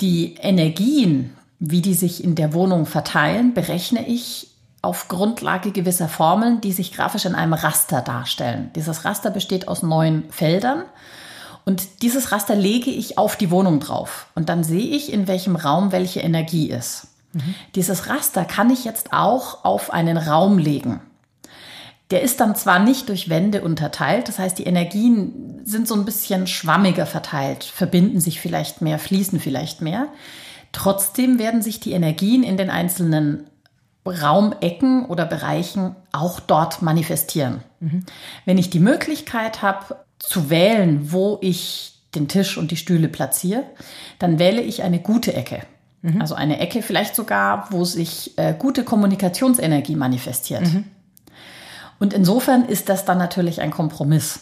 Die 0.00 0.34
Energien, 0.34 1.34
wie 1.58 1.82
die 1.82 1.94
sich 1.94 2.22
in 2.22 2.34
der 2.34 2.52
Wohnung 2.52 2.86
verteilen, 2.86 3.54
berechne 3.54 4.06
ich 4.06 4.48
auf 4.82 5.08
Grundlage 5.08 5.72
gewisser 5.72 6.08
Formeln, 6.08 6.60
die 6.60 6.72
sich 6.72 6.92
grafisch 6.92 7.24
in 7.24 7.34
einem 7.34 7.54
Raster 7.54 8.02
darstellen. 8.02 8.70
Dieses 8.76 9.04
Raster 9.04 9.30
besteht 9.30 9.66
aus 9.66 9.82
neun 9.82 10.24
Feldern 10.30 10.82
und 11.64 12.02
dieses 12.02 12.32
Raster 12.32 12.54
lege 12.54 12.90
ich 12.90 13.16
auf 13.16 13.36
die 13.36 13.50
Wohnung 13.50 13.80
drauf 13.80 14.26
und 14.34 14.48
dann 14.48 14.62
sehe 14.62 14.94
ich, 14.94 15.12
in 15.12 15.26
welchem 15.26 15.56
Raum 15.56 15.92
welche 15.92 16.20
Energie 16.20 16.68
ist. 16.68 17.08
Mhm. 17.32 17.54
Dieses 17.74 18.08
Raster 18.08 18.44
kann 18.44 18.70
ich 18.70 18.84
jetzt 18.84 19.12
auch 19.12 19.64
auf 19.64 19.92
einen 19.92 20.18
Raum 20.18 20.58
legen. 20.58 21.00
Der 22.14 22.22
ist 22.22 22.38
dann 22.38 22.54
zwar 22.54 22.78
nicht 22.78 23.08
durch 23.08 23.28
Wände 23.28 23.62
unterteilt, 23.62 24.28
das 24.28 24.38
heißt, 24.38 24.56
die 24.56 24.66
Energien 24.66 25.60
sind 25.64 25.88
so 25.88 25.96
ein 25.96 26.04
bisschen 26.04 26.46
schwammiger 26.46 27.06
verteilt, 27.06 27.64
verbinden 27.64 28.20
sich 28.20 28.38
vielleicht 28.40 28.80
mehr, 28.80 29.00
fließen 29.00 29.40
vielleicht 29.40 29.80
mehr. 29.80 30.06
Trotzdem 30.70 31.40
werden 31.40 31.60
sich 31.60 31.80
die 31.80 31.90
Energien 31.90 32.44
in 32.44 32.56
den 32.56 32.70
einzelnen 32.70 33.50
Raumecken 34.06 35.06
oder 35.06 35.26
Bereichen 35.26 35.96
auch 36.12 36.38
dort 36.38 36.82
manifestieren. 36.82 37.64
Mhm. 37.80 38.04
Wenn 38.44 38.58
ich 38.58 38.70
die 38.70 38.78
Möglichkeit 38.78 39.62
habe 39.62 39.96
zu 40.20 40.50
wählen, 40.50 41.10
wo 41.10 41.38
ich 41.42 41.94
den 42.14 42.28
Tisch 42.28 42.56
und 42.56 42.70
die 42.70 42.76
Stühle 42.76 43.08
platziere, 43.08 43.64
dann 44.20 44.38
wähle 44.38 44.60
ich 44.60 44.84
eine 44.84 45.00
gute 45.00 45.34
Ecke. 45.34 45.62
Mhm. 46.02 46.20
Also 46.20 46.36
eine 46.36 46.60
Ecke 46.60 46.80
vielleicht 46.80 47.16
sogar, 47.16 47.72
wo 47.72 47.84
sich 47.84 48.38
äh, 48.38 48.54
gute 48.56 48.84
Kommunikationsenergie 48.84 49.96
manifestiert. 49.96 50.62
Mhm. 50.62 50.84
Und 51.98 52.12
insofern 52.12 52.64
ist 52.64 52.88
das 52.88 53.04
dann 53.04 53.18
natürlich 53.18 53.60
ein 53.60 53.70
Kompromiss. 53.70 54.40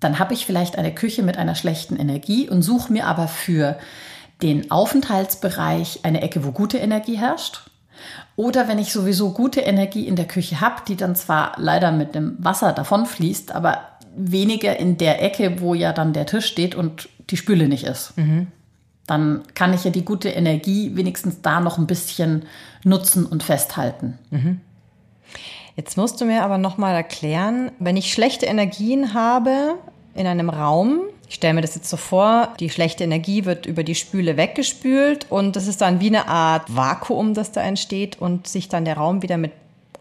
Dann 0.00 0.18
habe 0.18 0.34
ich 0.34 0.46
vielleicht 0.46 0.78
eine 0.78 0.94
Küche 0.94 1.22
mit 1.22 1.36
einer 1.36 1.54
schlechten 1.54 1.96
Energie 1.96 2.48
und 2.48 2.62
suche 2.62 2.92
mir 2.92 3.06
aber 3.06 3.28
für 3.28 3.78
den 4.42 4.70
Aufenthaltsbereich 4.70 6.00
eine 6.04 6.22
Ecke, 6.22 6.44
wo 6.44 6.52
gute 6.52 6.78
Energie 6.78 7.16
herrscht. 7.16 7.70
Oder 8.36 8.68
wenn 8.68 8.78
ich 8.78 8.92
sowieso 8.92 9.32
gute 9.32 9.60
Energie 9.60 10.06
in 10.06 10.14
der 10.14 10.26
Küche 10.26 10.60
habe, 10.60 10.82
die 10.86 10.96
dann 10.96 11.16
zwar 11.16 11.54
leider 11.56 11.90
mit 11.90 12.14
dem 12.14 12.36
Wasser 12.38 12.72
davonfließt, 12.72 13.52
aber 13.52 13.80
weniger 14.16 14.78
in 14.78 14.96
der 14.96 15.22
Ecke, 15.22 15.60
wo 15.60 15.74
ja 15.74 15.92
dann 15.92 16.12
der 16.12 16.26
Tisch 16.26 16.46
steht 16.46 16.74
und 16.74 17.08
die 17.30 17.36
Spüle 17.36 17.68
nicht 17.68 17.84
ist. 17.84 18.16
Mhm. 18.16 18.48
Dann 19.06 19.42
kann 19.54 19.72
ich 19.72 19.84
ja 19.84 19.90
die 19.90 20.04
gute 20.04 20.28
Energie 20.28 20.94
wenigstens 20.94 21.40
da 21.40 21.60
noch 21.60 21.78
ein 21.78 21.86
bisschen 21.86 22.44
nutzen 22.84 23.26
und 23.26 23.42
festhalten. 23.42 24.18
Mhm. 24.30 24.60
Jetzt 25.78 25.96
musst 25.96 26.20
du 26.20 26.24
mir 26.24 26.42
aber 26.42 26.58
nochmal 26.58 26.96
erklären, 26.96 27.70
wenn 27.78 27.96
ich 27.96 28.12
schlechte 28.12 28.46
Energien 28.46 29.14
habe 29.14 29.76
in 30.16 30.26
einem 30.26 30.50
Raum, 30.50 31.02
ich 31.28 31.36
stelle 31.36 31.54
mir 31.54 31.60
das 31.60 31.76
jetzt 31.76 31.88
so 31.88 31.96
vor, 31.96 32.52
die 32.58 32.68
schlechte 32.68 33.04
Energie 33.04 33.44
wird 33.44 33.64
über 33.64 33.84
die 33.84 33.94
Spüle 33.94 34.36
weggespült 34.36 35.26
und 35.30 35.54
das 35.54 35.68
ist 35.68 35.80
dann 35.80 36.00
wie 36.00 36.08
eine 36.08 36.26
Art 36.26 36.74
Vakuum, 36.74 37.32
das 37.32 37.52
da 37.52 37.60
entsteht 37.60 38.20
und 38.20 38.48
sich 38.48 38.68
dann 38.68 38.84
der 38.84 38.96
Raum 38.96 39.22
wieder 39.22 39.36
mit 39.36 39.52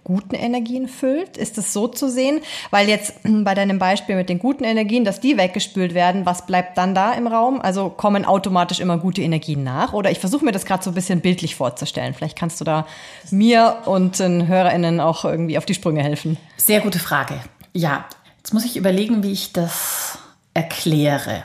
guten 0.08 0.36
Energien 0.36 0.88
füllt? 0.88 1.36
Ist 1.36 1.58
es 1.58 1.74
so 1.74 1.90
zu 1.90 2.10
sehen? 2.10 2.40
Weil 2.72 2.88
jetzt 2.88 3.16
bei 3.24 3.54
deinem 3.54 3.78
Beispiel 3.78 4.16
mit 4.16 4.30
den 4.30 4.40
guten 4.40 4.64
Energien, 4.64 5.04
dass 5.04 5.20
die 5.20 5.38
weggespült 5.38 5.94
werden, 5.94 6.26
was 6.26 6.46
bleibt 6.46 6.78
dann 6.78 6.96
da 6.96 7.12
im 7.12 7.28
Raum? 7.28 7.60
Also 7.60 7.90
kommen 7.90 8.24
automatisch 8.24 8.80
immer 8.80 8.98
gute 8.98 9.22
Energien 9.22 9.66
nach? 9.66 9.92
Oder 9.92 10.10
ich 10.10 10.20
versuche 10.20 10.46
mir 10.46 10.54
das 10.54 10.66
gerade 10.66 10.82
so 10.82 10.92
ein 10.92 10.94
bisschen 10.94 11.20
bildlich 11.20 11.56
vorzustellen. 11.56 12.14
Vielleicht 12.14 12.38
kannst 12.38 12.62
du 12.62 12.64
da 12.64 12.88
mir 13.32 13.80
und 13.84 14.20
den 14.20 14.48
HörerInnen 14.48 15.02
auch 15.02 15.26
irgendwie 15.26 15.58
auf 15.58 15.66
die 15.66 15.74
Sprünge 15.74 16.02
helfen. 16.02 16.38
Sehr 16.56 16.80
gute 16.80 17.00
Frage. 17.00 17.42
Ja, 17.74 18.06
jetzt 18.38 18.54
muss 18.54 18.64
ich 18.64 18.78
überlegen, 18.78 19.24
wie 19.24 19.34
ich 19.34 19.52
das 19.52 20.20
erkläre. 20.54 21.44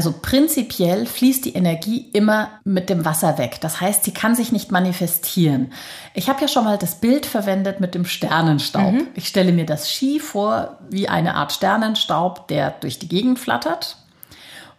Also 0.00 0.14
prinzipiell 0.22 1.04
fließt 1.04 1.44
die 1.44 1.52
Energie 1.52 2.08
immer 2.14 2.48
mit 2.64 2.88
dem 2.88 3.04
Wasser 3.04 3.36
weg. 3.36 3.58
Das 3.60 3.82
heißt, 3.82 4.02
sie 4.02 4.14
kann 4.14 4.34
sich 4.34 4.50
nicht 4.50 4.72
manifestieren. 4.72 5.74
Ich 6.14 6.30
habe 6.30 6.40
ja 6.40 6.48
schon 6.48 6.64
mal 6.64 6.78
das 6.78 6.94
Bild 6.94 7.26
verwendet 7.26 7.80
mit 7.80 7.94
dem 7.94 8.06
Sternenstaub. 8.06 8.94
Mhm. 8.94 9.08
Ich 9.12 9.28
stelle 9.28 9.52
mir 9.52 9.66
das 9.66 9.92
Ski 9.92 10.18
vor 10.18 10.78
wie 10.88 11.10
eine 11.10 11.34
Art 11.34 11.52
Sternenstaub, 11.52 12.48
der 12.48 12.70
durch 12.70 12.98
die 12.98 13.08
Gegend 13.08 13.38
flattert. 13.38 13.98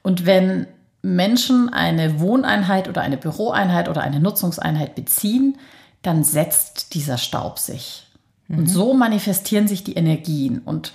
Und 0.02 0.26
wenn 0.26 0.66
Menschen 1.04 1.72
eine 1.72 2.20
Wohneinheit 2.20 2.90
oder 2.90 3.02
eine 3.02 3.18
Büroeinheit 3.18 3.90
oder 3.90 4.02
eine 4.02 4.20
Nutzungseinheit 4.20 4.96
beziehen, 4.96 5.60
dann 6.02 6.24
setzt 6.24 6.96
dieser 6.96 7.20
Staub 7.20 7.60
sich. 7.60 8.08
Und 8.52 8.62
mhm. 8.62 8.68
so 8.68 8.94
manifestieren 8.94 9.68
sich 9.68 9.84
die 9.84 9.94
Energien. 9.94 10.60
Und 10.60 10.92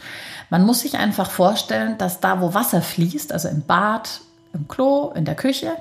man 0.51 0.65
muss 0.65 0.81
sich 0.81 0.97
einfach 0.99 1.31
vorstellen, 1.31 1.97
dass 1.99 2.21
da, 2.21 2.41
wo 2.41 2.55
Wasser 2.55 2.83
fließt, 2.83 3.33
also 3.33 3.49
im 3.49 3.63
Bad, 3.63 4.21
im 4.53 4.69
Klo, 4.69 5.13
in 5.15 5.25
der 5.25 5.35
Küche, 5.35 5.73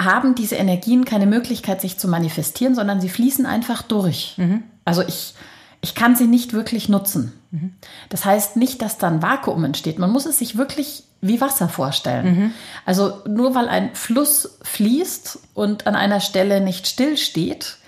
haben 0.00 0.34
diese 0.34 0.56
Energien 0.56 1.04
keine 1.04 1.26
Möglichkeit, 1.26 1.80
sich 1.80 1.98
zu 1.98 2.08
manifestieren, 2.08 2.74
sondern 2.74 3.00
sie 3.00 3.08
fließen 3.08 3.46
einfach 3.46 3.82
durch. 3.82 4.34
Mhm. 4.36 4.62
Also 4.84 5.02
ich, 5.02 5.34
ich 5.80 5.94
kann 5.94 6.16
sie 6.16 6.26
nicht 6.26 6.52
wirklich 6.52 6.88
nutzen. 6.88 7.32
Mhm. 7.50 7.74
Das 8.08 8.24
heißt 8.24 8.56
nicht, 8.56 8.82
dass 8.82 8.98
da 8.98 9.08
ein 9.08 9.22
Vakuum 9.22 9.64
entsteht. 9.64 9.98
Man 9.98 10.10
muss 10.10 10.26
es 10.26 10.38
sich 10.38 10.56
wirklich 10.56 11.04
wie 11.20 11.40
Wasser 11.40 11.68
vorstellen. 11.68 12.26
Mhm. 12.26 12.50
Also 12.84 13.22
nur 13.26 13.54
weil 13.54 13.68
ein 13.68 13.94
Fluss 13.94 14.58
fließt 14.62 15.38
und 15.54 15.86
an 15.86 15.96
einer 15.96 16.20
Stelle 16.20 16.60
nicht 16.60 16.86
still 16.86 17.16
steht, 17.16 17.78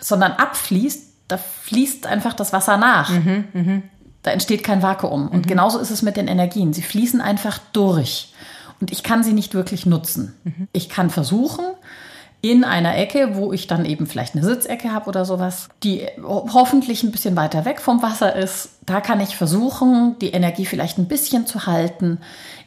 sondern 0.00 0.32
abfließt, 0.32 1.07
da 1.28 1.36
fließt 1.36 2.06
einfach 2.06 2.34
das 2.34 2.52
Wasser 2.52 2.76
nach. 2.76 3.10
Mhm, 3.10 3.44
mh. 3.52 3.82
Da 4.22 4.32
entsteht 4.32 4.64
kein 4.64 4.82
Vakuum. 4.82 5.28
Und 5.28 5.46
mhm. 5.46 5.48
genauso 5.48 5.78
ist 5.78 5.90
es 5.90 6.02
mit 6.02 6.16
den 6.16 6.26
Energien. 6.26 6.72
Sie 6.72 6.82
fließen 6.82 7.20
einfach 7.20 7.58
durch. 7.72 8.32
Und 8.80 8.90
ich 8.90 9.02
kann 9.02 9.22
sie 9.22 9.32
nicht 9.32 9.54
wirklich 9.54 9.86
nutzen. 9.86 10.34
Mhm. 10.44 10.68
Ich 10.72 10.88
kann 10.88 11.10
versuchen, 11.10 11.64
in 12.40 12.62
einer 12.62 12.96
Ecke, 12.96 13.34
wo 13.34 13.52
ich 13.52 13.66
dann 13.66 13.84
eben 13.84 14.06
vielleicht 14.06 14.34
eine 14.34 14.44
Sitzecke 14.44 14.92
habe 14.92 15.08
oder 15.08 15.24
sowas, 15.24 15.68
die 15.82 16.06
hoffentlich 16.22 17.02
ein 17.02 17.10
bisschen 17.10 17.34
weiter 17.34 17.64
weg 17.64 17.80
vom 17.80 18.00
Wasser 18.00 18.36
ist, 18.36 18.78
da 18.86 19.00
kann 19.00 19.20
ich 19.20 19.36
versuchen, 19.36 20.16
die 20.20 20.30
Energie 20.30 20.64
vielleicht 20.64 20.98
ein 20.98 21.08
bisschen 21.08 21.46
zu 21.46 21.66
halten, 21.66 22.18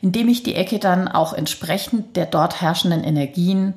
indem 0.01 0.27
ich 0.27 0.43
die 0.43 0.55
Ecke 0.55 0.79
dann 0.79 1.07
auch 1.07 1.31
entsprechend 1.33 2.17
der 2.17 2.25
dort 2.25 2.61
herrschenden 2.61 3.03
Energien 3.03 3.73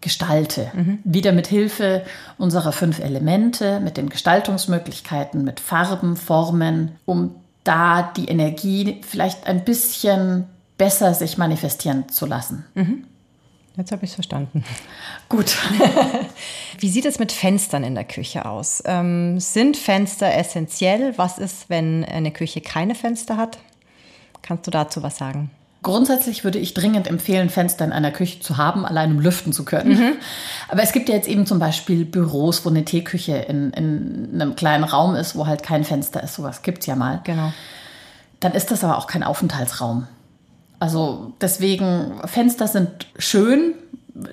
gestalte. 0.00 0.70
Mhm. 0.74 0.98
Wieder 1.04 1.32
mit 1.32 1.46
Hilfe 1.46 2.04
unserer 2.38 2.72
fünf 2.72 3.00
Elemente, 3.00 3.80
mit 3.80 3.96
den 3.96 4.08
Gestaltungsmöglichkeiten, 4.08 5.44
mit 5.44 5.60
Farben, 5.60 6.16
Formen, 6.16 6.92
um 7.04 7.34
da 7.64 8.12
die 8.16 8.26
Energie 8.26 9.00
vielleicht 9.06 9.46
ein 9.46 9.64
bisschen 9.64 10.46
besser 10.78 11.14
sich 11.14 11.38
manifestieren 11.38 12.08
zu 12.08 12.26
lassen. 12.26 12.64
Mhm. 12.74 13.04
Jetzt 13.76 13.92
habe 13.92 14.04
ich 14.04 14.10
es 14.10 14.14
verstanden. 14.14 14.64
Gut. 15.28 15.56
Wie 16.78 16.88
sieht 16.88 17.04
es 17.04 17.18
mit 17.18 17.30
Fenstern 17.30 17.84
in 17.84 17.94
der 17.94 18.04
Küche 18.04 18.46
aus? 18.46 18.82
Ähm, 18.86 19.38
sind 19.38 19.76
Fenster 19.76 20.32
essentiell? 20.34 21.12
Was 21.18 21.38
ist, 21.38 21.68
wenn 21.68 22.04
eine 22.04 22.30
Küche 22.30 22.62
keine 22.62 22.94
Fenster 22.94 23.36
hat? 23.36 23.58
Kannst 24.40 24.66
du 24.66 24.70
dazu 24.70 25.02
was 25.02 25.18
sagen? 25.18 25.50
Grundsätzlich 25.86 26.42
würde 26.42 26.58
ich 26.58 26.74
dringend 26.74 27.06
empfehlen, 27.06 27.48
Fenster 27.48 27.84
in 27.84 27.92
einer 27.92 28.10
Küche 28.10 28.40
zu 28.40 28.56
haben, 28.56 28.84
allein 28.84 29.12
um 29.12 29.20
lüften 29.20 29.52
zu 29.52 29.64
können. 29.64 29.96
Mhm. 29.96 30.12
Aber 30.66 30.82
es 30.82 30.90
gibt 30.90 31.08
ja 31.08 31.14
jetzt 31.14 31.28
eben 31.28 31.46
zum 31.46 31.60
Beispiel 31.60 32.04
Büros, 32.04 32.64
wo 32.64 32.70
eine 32.70 32.84
Teeküche 32.84 33.36
in, 33.36 33.70
in 33.70 34.30
einem 34.34 34.56
kleinen 34.56 34.82
Raum 34.82 35.14
ist, 35.14 35.36
wo 35.36 35.46
halt 35.46 35.62
kein 35.62 35.84
Fenster 35.84 36.24
ist. 36.24 36.34
Sowas 36.34 36.62
gibt 36.62 36.80
es 36.80 36.86
ja 36.86 36.96
mal. 36.96 37.20
Genau. 37.22 37.52
dann 38.40 38.50
ist 38.50 38.72
das 38.72 38.82
aber 38.82 38.98
auch 38.98 39.06
kein 39.06 39.22
Aufenthaltsraum. 39.22 40.08
Also 40.80 41.32
deswegen, 41.40 42.20
Fenster 42.24 42.66
sind 42.66 43.06
schön, 43.16 43.74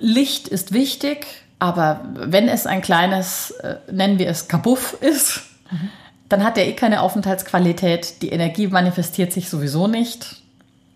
Licht 0.00 0.48
ist 0.48 0.72
wichtig, 0.72 1.24
aber 1.60 2.00
wenn 2.14 2.48
es 2.48 2.66
ein 2.66 2.82
kleines, 2.82 3.52
äh, 3.52 3.76
nennen 3.92 4.18
wir 4.18 4.28
es 4.28 4.48
Kabuff 4.48 4.96
ist, 5.00 5.42
mhm. 5.70 5.90
dann 6.28 6.42
hat 6.42 6.58
er 6.58 6.66
eh 6.66 6.72
keine 6.72 7.00
Aufenthaltsqualität. 7.00 8.22
Die 8.22 8.30
Energie 8.30 8.66
manifestiert 8.66 9.32
sich 9.32 9.48
sowieso 9.48 9.86
nicht. 9.86 10.42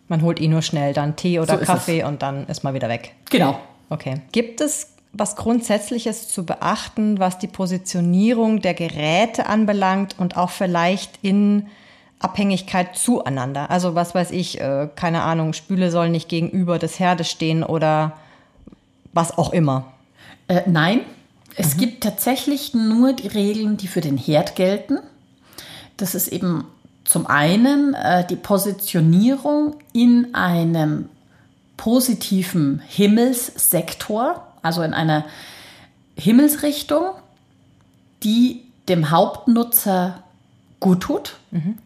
Man 0.08 0.22
holt 0.22 0.40
eh 0.40 0.48
nur 0.48 0.62
schnell 0.62 0.94
dann 0.94 1.16
Tee 1.16 1.38
oder 1.38 1.58
so 1.58 1.64
Kaffee 1.64 2.02
und 2.02 2.22
dann 2.22 2.46
ist 2.46 2.64
man 2.64 2.74
wieder 2.74 2.88
weg. 2.88 3.14
Genau. 3.30 3.58
Okay. 3.90 4.20
Gibt 4.32 4.60
es 4.60 4.92
was 5.12 5.36
Grundsätzliches 5.36 6.28
zu 6.28 6.44
beachten, 6.44 7.18
was 7.18 7.38
die 7.38 7.46
Positionierung 7.46 8.60
der 8.60 8.74
Geräte 8.74 9.46
anbelangt 9.46 10.16
und 10.18 10.36
auch 10.36 10.50
vielleicht 10.50 11.18
in 11.22 11.66
Abhängigkeit 12.20 12.96
zueinander? 12.96 13.70
Also 13.70 13.94
was 13.94 14.14
weiß 14.14 14.30
ich, 14.30 14.60
äh, 14.60 14.88
keine 14.94 15.22
Ahnung, 15.22 15.52
Spüle 15.52 15.90
sollen 15.90 16.12
nicht 16.12 16.28
gegenüber 16.28 16.78
des 16.78 16.98
Herdes 16.98 17.30
stehen 17.30 17.62
oder 17.62 18.18
was 19.12 19.36
auch 19.36 19.52
immer. 19.52 19.92
Äh, 20.48 20.62
nein, 20.66 21.00
es 21.56 21.74
mhm. 21.74 21.80
gibt 21.80 22.02
tatsächlich 22.02 22.74
nur 22.74 23.12
die 23.12 23.28
Regeln, 23.28 23.76
die 23.76 23.88
für 23.88 24.00
den 24.00 24.16
Herd 24.16 24.56
gelten. 24.56 24.98
Das 25.96 26.14
ist 26.14 26.28
eben 26.28 26.64
zum 27.08 27.26
einen 27.26 27.94
äh, 27.94 28.26
die 28.26 28.36
Positionierung 28.36 29.76
in 29.94 30.34
einem 30.34 31.08
positiven 31.78 32.82
Himmelssektor, 32.86 34.46
also 34.60 34.82
in 34.82 34.92
einer 34.92 35.24
Himmelsrichtung, 36.16 37.12
die 38.22 38.64
dem 38.90 39.10
Hauptnutzer 39.10 40.22
gut 40.80 41.00
tut. 41.00 41.36
Mhm. 41.50 41.78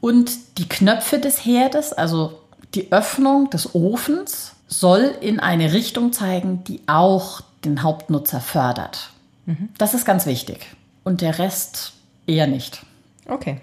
Und 0.00 0.58
die 0.58 0.68
Knöpfe 0.68 1.20
des 1.20 1.44
Herdes, 1.44 1.92
also 1.92 2.40
die 2.74 2.90
Öffnung 2.90 3.50
des 3.50 3.72
Ofens, 3.72 4.56
soll 4.66 5.14
in 5.20 5.38
eine 5.38 5.74
Richtung 5.74 6.12
zeigen, 6.12 6.64
die 6.64 6.80
auch 6.88 7.40
den 7.64 7.84
Hauptnutzer 7.84 8.40
fördert. 8.40 9.10
Mhm. 9.44 9.68
Das 9.78 9.94
ist 9.94 10.04
ganz 10.04 10.26
wichtig. 10.26 10.66
Und 11.04 11.20
der 11.20 11.38
Rest 11.38 11.92
eher 12.26 12.48
nicht. 12.48 12.80
Okay. 13.28 13.60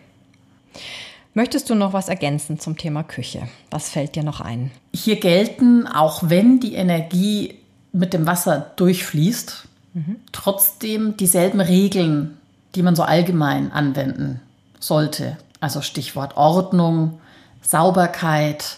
Möchtest 1.36 1.70
du 1.70 1.75
noch 1.75 1.94
was 1.94 2.10
ergänzen 2.10 2.60
zum 2.60 2.78
Thema 2.78 3.04
Küche? 3.04 3.48
Was 3.72 3.90
fällt 3.90 4.16
dir 4.16 4.24
noch 4.24 4.40
ein? 4.40 4.72
Hier 4.94 5.20
gelten, 5.20 5.88
auch 5.88 6.22
wenn 6.24 6.60
die 6.60 6.75
Energie 6.75 7.58
mit 7.92 8.13
dem 8.13 8.28
Wasser 8.28 8.72
durchfließt, 8.75 9.68
mhm. 9.94 10.18
trotzdem 10.32 11.18
dieselben 11.18 11.60
Regeln, 11.60 12.38
die 12.75 12.84
man 12.84 12.96
so 12.96 13.04
allgemein 13.04 13.72
anwenden 13.72 14.42
sollte. 14.80 15.38
Also 15.60 15.82
Stichwort 15.82 16.38
Ordnung, 16.38 17.20
Sauberkeit. 17.62 18.78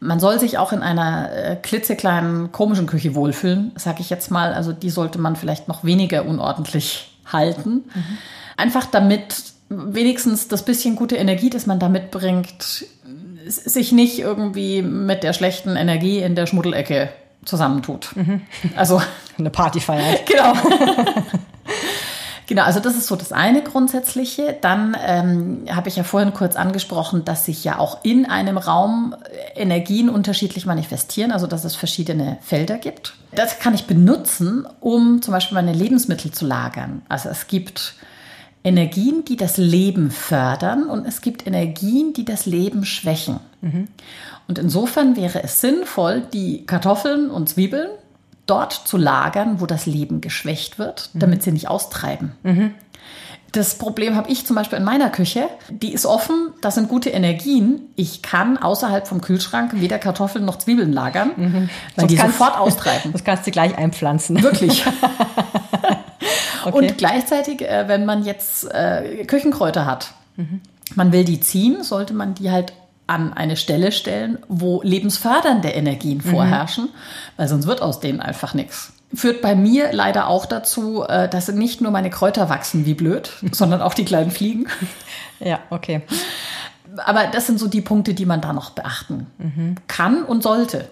Man 0.00 0.18
soll 0.18 0.40
sich 0.40 0.58
auch 0.58 0.72
in 0.72 0.82
einer 0.82 1.32
äh, 1.32 1.56
klitzekleinen 1.56 2.50
komischen 2.50 2.86
Küche 2.86 3.14
wohlfühlen, 3.14 3.72
sage 3.76 4.00
ich 4.00 4.10
jetzt 4.10 4.30
mal. 4.30 4.52
Also 4.52 4.72
die 4.72 4.90
sollte 4.90 5.18
man 5.18 5.36
vielleicht 5.36 5.68
noch 5.68 5.84
weniger 5.84 6.24
unordentlich 6.24 7.16
halten. 7.26 7.84
Mhm. 7.94 8.18
Einfach 8.56 8.86
damit 8.86 9.52
wenigstens 9.68 10.48
das 10.48 10.64
bisschen 10.64 10.96
gute 10.96 11.16
Energie, 11.16 11.50
das 11.50 11.66
man 11.66 11.78
da 11.78 11.88
mitbringt, 11.88 12.86
sich 13.46 13.92
nicht 13.92 14.18
irgendwie 14.18 14.82
mit 14.82 15.22
der 15.22 15.32
schlechten 15.32 15.76
Energie 15.76 16.18
in 16.18 16.34
der 16.34 16.46
Schmuddelecke 16.46 17.10
zusammentut. 17.44 18.10
Mhm. 18.14 18.42
Also 18.76 19.00
eine 19.38 19.50
Party 19.50 19.80
feiert. 19.80 20.26
Genau. 20.26 20.52
Genau, 22.48 22.62
also 22.62 22.80
das 22.80 22.96
ist 22.96 23.08
so 23.08 23.14
das 23.14 23.30
eine 23.30 23.62
grundsätzliche. 23.62 24.56
Dann 24.62 24.96
ähm, 25.06 25.66
habe 25.70 25.90
ich 25.90 25.96
ja 25.96 26.02
vorhin 26.02 26.32
kurz 26.32 26.56
angesprochen, 26.56 27.26
dass 27.26 27.44
sich 27.44 27.62
ja 27.62 27.78
auch 27.78 28.02
in 28.04 28.24
einem 28.24 28.56
Raum 28.56 29.14
Energien 29.54 30.08
unterschiedlich 30.08 30.64
manifestieren, 30.64 31.30
also 31.30 31.46
dass 31.46 31.66
es 31.66 31.76
verschiedene 31.76 32.38
Felder 32.40 32.78
gibt. 32.78 33.16
Das 33.32 33.58
kann 33.58 33.74
ich 33.74 33.86
benutzen, 33.86 34.66
um 34.80 35.20
zum 35.20 35.32
Beispiel 35.32 35.56
meine 35.56 35.74
Lebensmittel 35.74 36.32
zu 36.32 36.46
lagern. 36.46 37.02
Also 37.10 37.28
es 37.28 37.48
gibt 37.48 37.96
Energien, 38.64 39.24
die 39.24 39.36
das 39.36 39.56
Leben 39.56 40.10
fördern 40.10 40.88
und 40.88 41.06
es 41.06 41.20
gibt 41.20 41.46
Energien, 41.46 42.12
die 42.12 42.24
das 42.24 42.46
Leben 42.46 42.84
schwächen. 42.84 43.40
Mhm. 43.60 43.88
Und 44.46 44.58
insofern 44.58 45.16
wäre 45.16 45.42
es 45.42 45.60
sinnvoll, 45.60 46.22
die 46.32 46.66
Kartoffeln 46.66 47.30
und 47.30 47.48
Zwiebeln 47.48 47.88
dort 48.46 48.72
zu 48.72 48.96
lagern, 48.96 49.60
wo 49.60 49.66
das 49.66 49.86
Leben 49.86 50.20
geschwächt 50.20 50.78
wird, 50.78 51.10
mhm. 51.12 51.18
damit 51.20 51.42
sie 51.42 51.52
nicht 51.52 51.68
austreiben. 51.68 52.32
Mhm. 52.42 52.74
Das 53.52 53.76
Problem 53.76 54.14
habe 54.14 54.30
ich 54.30 54.46
zum 54.46 54.56
Beispiel 54.56 54.78
in 54.78 54.84
meiner 54.84 55.08
Küche. 55.08 55.48
Die 55.70 55.94
ist 55.94 56.04
offen, 56.04 56.52
da 56.60 56.70
sind 56.70 56.88
gute 56.88 57.08
Energien. 57.08 57.80
Ich 57.96 58.20
kann 58.20 58.58
außerhalb 58.58 59.08
vom 59.08 59.22
Kühlschrank 59.22 59.72
weder 59.80 59.98
Kartoffeln 59.98 60.44
noch 60.44 60.56
Zwiebeln 60.56 60.92
lagern, 60.92 61.30
mhm. 61.34 61.54
weil 61.96 62.06
das 62.06 62.06
die 62.08 62.16
sofort 62.16 62.58
austreiben. 62.58 63.12
Das 63.18 63.24
kannst 63.24 63.46
du 63.46 63.50
gleich 63.50 63.76
einpflanzen. 63.76 64.42
Wirklich. 64.42 64.84
okay. 66.68 66.88
Und 66.88 66.98
gleichzeitig, 66.98 67.62
äh, 67.62 67.88
wenn 67.88 68.04
man 68.04 68.24
jetzt 68.24 68.64
äh, 68.72 69.24
Küchenkräuter 69.24 69.86
hat, 69.86 70.12
mhm. 70.36 70.60
man 70.94 71.12
will 71.12 71.24
die 71.24 71.40
ziehen, 71.40 71.82
sollte 71.82 72.14
man 72.14 72.34
die 72.34 72.50
halt 72.50 72.72
an 73.06 73.32
eine 73.32 73.56
Stelle 73.56 73.90
stellen, 73.90 74.38
wo 74.48 74.82
lebensfördernde 74.82 75.70
Energien 75.70 76.18
mhm. 76.18 76.30
vorherrschen, 76.30 76.84
mhm. 76.84 76.90
weil 77.36 77.48
sonst 77.48 77.66
wird 77.66 77.82
aus 77.82 78.00
denen 78.00 78.20
einfach 78.20 78.54
nichts. 78.54 78.92
Führt 79.14 79.40
bei 79.40 79.54
mir 79.54 79.92
leider 79.92 80.28
auch 80.28 80.44
dazu, 80.44 81.02
äh, 81.02 81.28
dass 81.28 81.48
nicht 81.48 81.80
nur 81.80 81.90
meine 81.90 82.10
Kräuter 82.10 82.50
wachsen 82.50 82.84
wie 82.84 82.94
blöd, 82.94 83.32
sondern 83.52 83.80
auch 83.80 83.94
die 83.94 84.04
kleinen 84.04 84.30
Fliegen. 84.30 84.66
Ja, 85.40 85.60
okay. 85.70 86.02
Aber 86.96 87.26
das 87.26 87.46
sind 87.46 87.58
so 87.58 87.68
die 87.68 87.80
Punkte, 87.80 88.14
die 88.14 88.26
man 88.26 88.40
da 88.40 88.52
noch 88.52 88.70
beachten 88.70 89.26
mhm. 89.38 89.74
kann 89.86 90.22
und 90.22 90.42
sollte. 90.42 90.88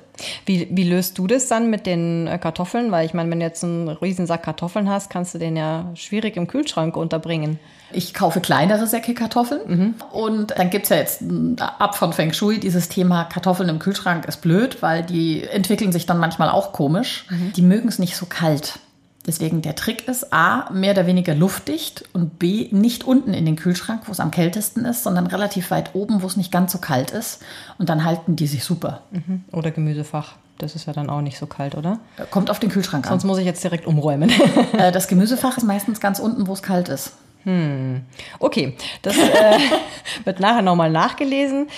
Wie, 0.46 0.68
wie 0.70 0.88
löst 0.88 1.18
du 1.18 1.26
das 1.26 1.48
dann 1.48 1.70
mit 1.70 1.86
den 1.86 2.26
äh, 2.26 2.38
Kartoffeln? 2.38 2.90
Weil 2.90 3.06
ich 3.06 3.14
meine, 3.14 3.30
wenn 3.30 3.40
du 3.40 3.46
jetzt 3.46 3.62
einen 3.64 3.88
riesen 3.88 4.26
Sack 4.26 4.44
Kartoffeln 4.44 4.88
hast, 4.88 5.10
kannst 5.10 5.34
du 5.34 5.38
den 5.38 5.56
ja 5.56 5.90
schwierig 5.94 6.36
im 6.36 6.46
Kühlschrank 6.46 6.96
unterbringen. 6.96 7.58
Ich 7.92 8.14
kaufe 8.14 8.40
kleinere 8.40 8.86
Säcke 8.86 9.14
Kartoffeln 9.14 9.60
mhm. 9.66 9.94
und 10.10 10.58
dann 10.58 10.70
gibt 10.70 10.84
es 10.84 10.90
ja 10.90 10.96
jetzt 10.96 11.22
ab 11.58 11.96
von 11.96 12.12
Feng 12.12 12.32
Shui 12.32 12.58
dieses 12.58 12.88
Thema 12.88 13.24
Kartoffeln 13.24 13.68
im 13.68 13.78
Kühlschrank 13.78 14.26
ist 14.26 14.38
blöd, 14.38 14.82
weil 14.82 15.02
die 15.04 15.44
entwickeln 15.44 15.92
sich 15.92 16.04
dann 16.04 16.18
manchmal 16.18 16.48
auch 16.48 16.72
komisch. 16.72 17.26
Mhm. 17.30 17.52
Die 17.52 17.62
mögen 17.62 17.88
es 17.88 17.98
nicht 17.98 18.16
so 18.16 18.26
kalt. 18.26 18.80
Deswegen 19.26 19.60
der 19.60 19.74
Trick 19.74 20.06
ist 20.06 20.32
A, 20.32 20.70
mehr 20.72 20.92
oder 20.92 21.06
weniger 21.06 21.34
luftdicht 21.34 22.04
und 22.12 22.38
B, 22.38 22.68
nicht 22.70 23.04
unten 23.04 23.34
in 23.34 23.44
den 23.44 23.56
Kühlschrank, 23.56 24.02
wo 24.06 24.12
es 24.12 24.20
am 24.20 24.30
kältesten 24.30 24.84
ist, 24.84 25.02
sondern 25.02 25.26
relativ 25.26 25.70
weit 25.72 25.94
oben, 25.94 26.22
wo 26.22 26.26
es 26.26 26.36
nicht 26.36 26.52
ganz 26.52 26.72
so 26.72 26.78
kalt 26.78 27.10
ist. 27.10 27.42
Und 27.78 27.88
dann 27.88 28.04
halten 28.04 28.36
die 28.36 28.46
sich 28.46 28.62
super. 28.62 29.02
Mhm. 29.10 29.44
Oder 29.50 29.72
Gemüsefach. 29.72 30.36
Das 30.58 30.74
ist 30.74 30.86
ja 30.86 30.92
dann 30.92 31.10
auch 31.10 31.20
nicht 31.20 31.38
so 31.38 31.46
kalt, 31.46 31.74
oder? 31.74 31.98
Kommt 32.30 32.50
auf 32.50 32.60
den 32.60 32.70
Kühlschrank 32.70 33.04
an. 33.06 33.10
Sonst 33.10 33.24
muss 33.24 33.38
ich 33.38 33.44
jetzt 33.44 33.62
direkt 33.62 33.86
umräumen. 33.86 34.30
Äh, 34.72 34.92
das 34.92 35.08
Gemüsefach 35.08 35.56
ist 35.56 35.64
meistens 35.64 36.00
ganz 36.00 36.18
unten, 36.18 36.46
wo 36.46 36.52
es 36.52 36.62
kalt 36.62 36.88
ist. 36.88 37.12
Hm. 37.44 38.02
Okay, 38.38 38.76
das 39.02 39.16
äh, 39.16 39.58
wird 40.24 40.40
nachher 40.40 40.62
nochmal 40.62 40.90
nachgelesen. 40.90 41.68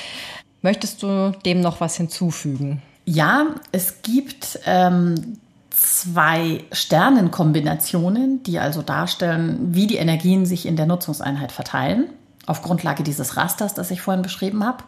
Möchtest 0.63 1.03
du 1.03 1.33
dem 1.45 1.61
noch 1.61 1.81
was 1.81 1.97
hinzufügen? 1.97 2.83
Ja, 3.05 3.47
es 3.71 4.03
gibt 4.03 4.59
ähm, 4.67 5.39
zwei 5.79 6.65
Sternenkombinationen, 6.73 8.43
die 8.43 8.59
also 8.59 8.83
darstellen, 8.83 9.75
wie 9.75 9.87
die 9.87 9.97
Energien 9.97 10.47
sich 10.47 10.67
in 10.67 10.77
der 10.77 10.87
Nutzungseinheit 10.87 11.53
verteilen, 11.53 12.11
auf 12.47 12.63
Grundlage 12.63 13.03
dieses 13.03 13.37
Rasters, 13.37 13.75
das 13.75 13.91
ich 13.91 14.01
vorhin 14.01 14.23
beschrieben 14.23 14.65
habe. 14.65 14.85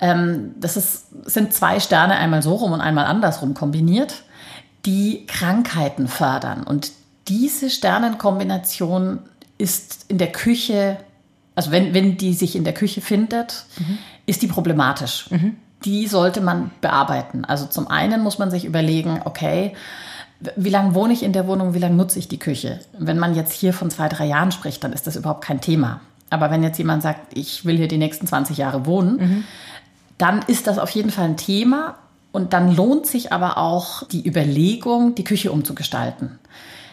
Ähm, 0.00 0.54
das 0.58 0.76
ist, 0.76 1.06
sind 1.24 1.54
zwei 1.54 1.80
Sterne 1.80 2.16
einmal 2.16 2.42
so 2.42 2.54
rum 2.54 2.72
und 2.72 2.80
einmal 2.80 3.06
andersrum 3.06 3.54
kombiniert, 3.54 4.24
die 4.84 5.26
Krankheiten 5.26 6.08
fördern. 6.08 6.64
Und 6.64 6.92
diese 7.28 7.70
Sternenkombination 7.70 9.20
ist 9.56 10.06
in 10.08 10.18
der 10.18 10.32
Küche, 10.32 10.98
also 11.54 11.70
wenn, 11.70 11.94
wenn 11.94 12.16
die 12.16 12.34
sich 12.34 12.56
in 12.56 12.64
der 12.64 12.74
Küche 12.74 13.00
findet, 13.00 13.64
mhm. 13.78 13.98
ist 14.26 14.42
die 14.42 14.48
problematisch. 14.48 15.30
Mhm 15.30 15.56
die 15.84 16.06
sollte 16.06 16.40
man 16.40 16.70
bearbeiten. 16.80 17.44
Also 17.44 17.66
zum 17.66 17.88
einen 17.88 18.22
muss 18.22 18.38
man 18.38 18.50
sich 18.50 18.64
überlegen, 18.64 19.20
okay, 19.24 19.74
wie 20.56 20.70
lange 20.70 20.94
wohne 20.94 21.12
ich 21.12 21.22
in 21.22 21.32
der 21.32 21.46
Wohnung, 21.46 21.74
wie 21.74 21.78
lange 21.78 21.94
nutze 21.94 22.18
ich 22.18 22.28
die 22.28 22.38
Küche? 22.38 22.80
Wenn 22.98 23.18
man 23.18 23.34
jetzt 23.34 23.52
hier 23.52 23.72
von 23.72 23.90
zwei, 23.90 24.08
drei 24.08 24.26
Jahren 24.26 24.52
spricht, 24.52 24.84
dann 24.84 24.92
ist 24.92 25.06
das 25.06 25.16
überhaupt 25.16 25.44
kein 25.44 25.60
Thema. 25.60 26.00
Aber 26.30 26.50
wenn 26.50 26.62
jetzt 26.62 26.78
jemand 26.78 27.02
sagt, 27.02 27.36
ich 27.36 27.64
will 27.64 27.76
hier 27.76 27.88
die 27.88 27.98
nächsten 27.98 28.26
20 28.26 28.56
Jahre 28.56 28.86
wohnen, 28.86 29.16
mhm. 29.16 29.44
dann 30.18 30.42
ist 30.46 30.66
das 30.66 30.78
auf 30.78 30.90
jeden 30.90 31.10
Fall 31.10 31.26
ein 31.26 31.36
Thema. 31.36 31.96
Und 32.32 32.52
dann 32.52 32.74
lohnt 32.74 33.06
sich 33.06 33.32
aber 33.32 33.58
auch 33.58 34.02
die 34.08 34.26
Überlegung, 34.26 35.14
die 35.14 35.22
Küche 35.22 35.52
umzugestalten. 35.52 36.38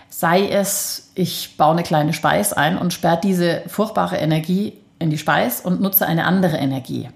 Sei 0.09 0.47
es, 0.47 1.11
ich 1.15 1.57
baue 1.57 1.71
eine 1.71 1.83
kleine 1.83 2.13
Speis 2.13 2.53
ein 2.53 2.77
und 2.77 2.93
sperre 2.93 3.19
diese 3.23 3.63
furchtbare 3.65 4.17
Energie 4.17 4.73
in 4.99 5.09
die 5.09 5.17
Speis 5.17 5.61
und 5.61 5.81
nutze 5.81 6.05
eine 6.05 6.25
andere 6.25 6.57
Energie. 6.57 7.09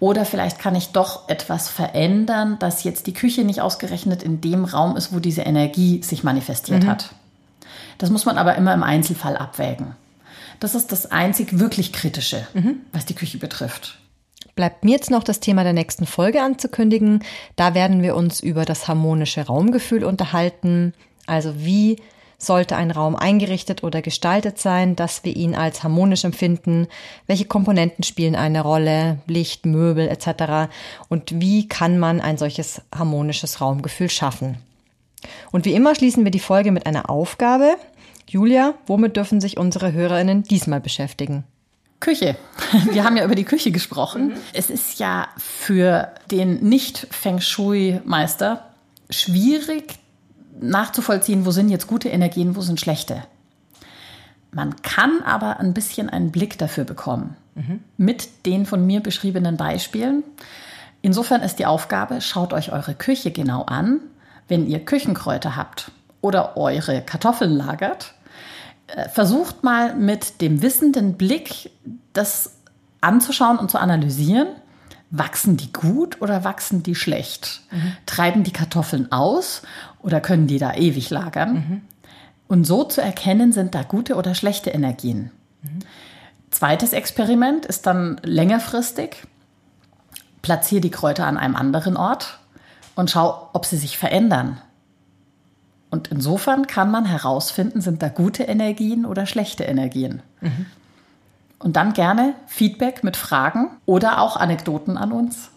Oder 0.00 0.24
vielleicht 0.24 0.58
kann 0.58 0.74
ich 0.74 0.88
doch 0.88 1.28
etwas 1.28 1.68
verändern, 1.68 2.58
dass 2.58 2.84
jetzt 2.84 3.06
die 3.06 3.14
Küche 3.14 3.44
nicht 3.44 3.60
ausgerechnet 3.60 4.22
in 4.22 4.40
dem 4.40 4.64
Raum 4.64 4.96
ist, 4.96 5.14
wo 5.14 5.18
diese 5.18 5.42
Energie 5.42 6.02
sich 6.02 6.24
manifestiert 6.24 6.84
mhm. 6.84 6.88
hat. 6.88 7.10
Das 7.98 8.10
muss 8.10 8.24
man 8.24 8.38
aber 8.38 8.56
immer 8.56 8.74
im 8.74 8.82
Einzelfall 8.82 9.36
abwägen. 9.36 9.94
Das 10.60 10.74
ist 10.74 10.92
das 10.92 11.10
einzig 11.10 11.58
wirklich 11.58 11.92
Kritische, 11.92 12.46
mhm. 12.54 12.80
was 12.92 13.06
die 13.06 13.14
Küche 13.14 13.38
betrifft. 13.38 13.98
Bleibt 14.54 14.84
mir 14.84 14.92
jetzt 14.92 15.10
noch 15.10 15.24
das 15.24 15.40
Thema 15.40 15.64
der 15.64 15.72
nächsten 15.72 16.06
Folge 16.06 16.42
anzukündigen. 16.42 17.24
Da 17.56 17.74
werden 17.74 18.02
wir 18.02 18.14
uns 18.14 18.40
über 18.40 18.64
das 18.64 18.86
harmonische 18.86 19.46
Raumgefühl 19.46 20.04
unterhalten. 20.04 20.94
Also 21.26 21.54
wie 21.56 21.96
sollte 22.38 22.76
ein 22.76 22.90
Raum 22.90 23.16
eingerichtet 23.16 23.82
oder 23.82 24.02
gestaltet 24.02 24.58
sein, 24.58 24.96
dass 24.96 25.24
wir 25.24 25.36
ihn 25.36 25.54
als 25.54 25.82
harmonisch 25.82 26.24
empfinden? 26.24 26.88
Welche 27.26 27.44
Komponenten 27.44 28.04
spielen 28.04 28.36
eine 28.36 28.62
Rolle? 28.62 29.18
Licht, 29.26 29.66
Möbel 29.66 30.08
etc. 30.08 30.70
Und 31.08 31.40
wie 31.40 31.68
kann 31.68 31.98
man 31.98 32.20
ein 32.20 32.38
solches 32.38 32.82
harmonisches 32.94 33.60
Raumgefühl 33.60 34.10
schaffen? 34.10 34.58
Und 35.52 35.64
wie 35.64 35.74
immer 35.74 35.94
schließen 35.94 36.24
wir 36.24 36.30
die 36.30 36.40
Folge 36.40 36.72
mit 36.72 36.86
einer 36.86 37.10
Aufgabe. 37.10 37.76
Julia, 38.28 38.74
womit 38.86 39.16
dürfen 39.16 39.40
sich 39.40 39.56
unsere 39.56 39.92
Hörerinnen 39.92 40.42
diesmal 40.42 40.80
beschäftigen? 40.80 41.44
Küche. 42.00 42.36
Wir 42.90 43.04
haben 43.04 43.16
ja 43.16 43.24
über 43.24 43.34
die 43.34 43.44
Küche 43.44 43.70
gesprochen. 43.70 44.28
Mhm. 44.28 44.34
Es 44.52 44.68
ist 44.68 44.98
ja 44.98 45.28
für 45.38 46.08
den 46.30 46.60
Nicht-Feng 46.60 47.40
Shui-Meister 47.40 48.74
schwierig 49.08 49.94
nachzuvollziehen, 50.60 51.46
wo 51.46 51.50
sind 51.50 51.68
jetzt 51.68 51.86
gute 51.86 52.08
Energien, 52.08 52.56
wo 52.56 52.60
sind 52.60 52.80
schlechte. 52.80 53.22
Man 54.52 54.76
kann 54.82 55.22
aber 55.24 55.58
ein 55.58 55.74
bisschen 55.74 56.08
einen 56.08 56.30
Blick 56.30 56.58
dafür 56.58 56.84
bekommen 56.84 57.36
mhm. 57.54 57.80
mit 57.96 58.46
den 58.46 58.66
von 58.66 58.86
mir 58.86 59.00
beschriebenen 59.00 59.56
Beispielen. 59.56 60.22
Insofern 61.02 61.42
ist 61.42 61.58
die 61.58 61.66
Aufgabe, 61.66 62.20
schaut 62.20 62.52
euch 62.52 62.72
eure 62.72 62.94
Küche 62.94 63.30
genau 63.30 63.62
an. 63.64 64.00
Wenn 64.46 64.66
ihr 64.66 64.84
Küchenkräuter 64.84 65.56
habt 65.56 65.90
oder 66.20 66.56
eure 66.56 67.02
Kartoffeln 67.02 67.52
lagert, 67.52 68.14
äh, 68.86 69.08
versucht 69.08 69.64
mal 69.64 69.94
mit 69.94 70.40
dem 70.40 70.62
wissenden 70.62 71.14
Blick 71.14 71.70
das 72.12 72.56
anzuschauen 73.00 73.58
und 73.58 73.70
zu 73.70 73.78
analysieren. 73.78 74.48
Wachsen 75.16 75.56
die 75.56 75.72
gut 75.72 76.20
oder 76.20 76.42
wachsen 76.42 76.82
die 76.82 76.96
schlecht? 76.96 77.62
Mhm. 77.70 77.92
Treiben 78.04 78.42
die 78.42 78.52
Kartoffeln 78.52 79.12
aus 79.12 79.62
oder 80.00 80.20
können 80.20 80.48
die 80.48 80.58
da 80.58 80.74
ewig 80.74 81.08
lagern? 81.10 81.54
Mhm. 81.54 81.80
Und 82.48 82.64
so 82.64 82.82
zu 82.82 83.00
erkennen, 83.00 83.52
sind 83.52 83.76
da 83.76 83.84
gute 83.84 84.16
oder 84.16 84.34
schlechte 84.34 84.70
Energien. 84.70 85.30
Mhm. 85.62 85.78
Zweites 86.50 86.92
Experiment 86.92 87.64
ist 87.64 87.86
dann 87.86 88.20
längerfristig. 88.24 89.22
Platziere 90.42 90.80
die 90.80 90.90
Kräuter 90.90 91.26
an 91.26 91.38
einem 91.38 91.54
anderen 91.54 91.96
Ort 91.96 92.40
und 92.96 93.10
schau, 93.10 93.50
ob 93.52 93.66
sie 93.66 93.76
sich 93.76 93.96
verändern. 93.96 94.60
Und 95.90 96.08
insofern 96.08 96.66
kann 96.66 96.90
man 96.90 97.04
herausfinden, 97.04 97.80
sind 97.80 98.02
da 98.02 98.08
gute 98.08 98.42
Energien 98.42 99.06
oder 99.06 99.26
schlechte 99.26 99.62
Energien. 99.62 100.22
Mhm. 100.40 100.66
Und 101.64 101.74
dann 101.76 101.94
gerne 101.94 102.34
Feedback 102.46 103.02
mit 103.02 103.16
Fragen 103.16 103.70
oder 103.86 104.20
auch 104.20 104.36
Anekdoten 104.36 104.98
an 104.98 105.12
uns. 105.12 105.48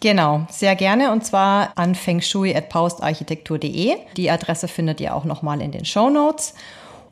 Genau, 0.00 0.44
sehr 0.50 0.74
gerne 0.74 1.12
und 1.12 1.24
zwar 1.24 1.70
an 1.76 1.94
fengshui.paustarchitektur.de. 1.94 3.94
Die 4.16 4.30
Adresse 4.30 4.66
findet 4.66 5.00
ihr 5.00 5.14
auch 5.14 5.24
nochmal 5.24 5.60
in 5.60 5.70
den 5.70 5.84
Show 5.84 6.10
Notes. 6.10 6.54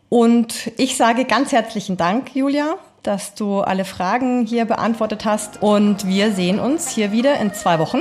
Und 0.09 0.73
ich 0.77 0.97
sage 0.97 1.27
ganz 1.27 1.53
herzlichen 1.53 1.97
Dank, 1.97 2.35
Julia, 2.35 2.75
dass 3.05 3.35
du 3.35 3.61
alle 3.61 3.85
Fragen 3.85 4.45
hier 4.45 4.65
beantwortet 4.65 5.25
hast. 5.25 5.63
Und 5.63 6.09
wir 6.09 6.33
sehen 6.33 6.59
uns 6.59 6.89
hier 6.89 7.13
wieder 7.13 7.41
in 7.41 7.55
zwei 7.55 7.79
Wochen. 7.79 8.01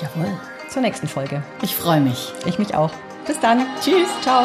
Jawohl. 0.00 0.38
Zur 0.68 0.82
nächsten 0.82 1.08
Folge. 1.08 1.42
Ich 1.62 1.74
freue 1.74 2.00
mich. 2.00 2.32
Ich 2.46 2.60
mich 2.60 2.76
auch. 2.76 2.92
Bis 3.26 3.40
dann. 3.40 3.66
Tschüss. 3.82 4.08
Ciao. 4.22 4.44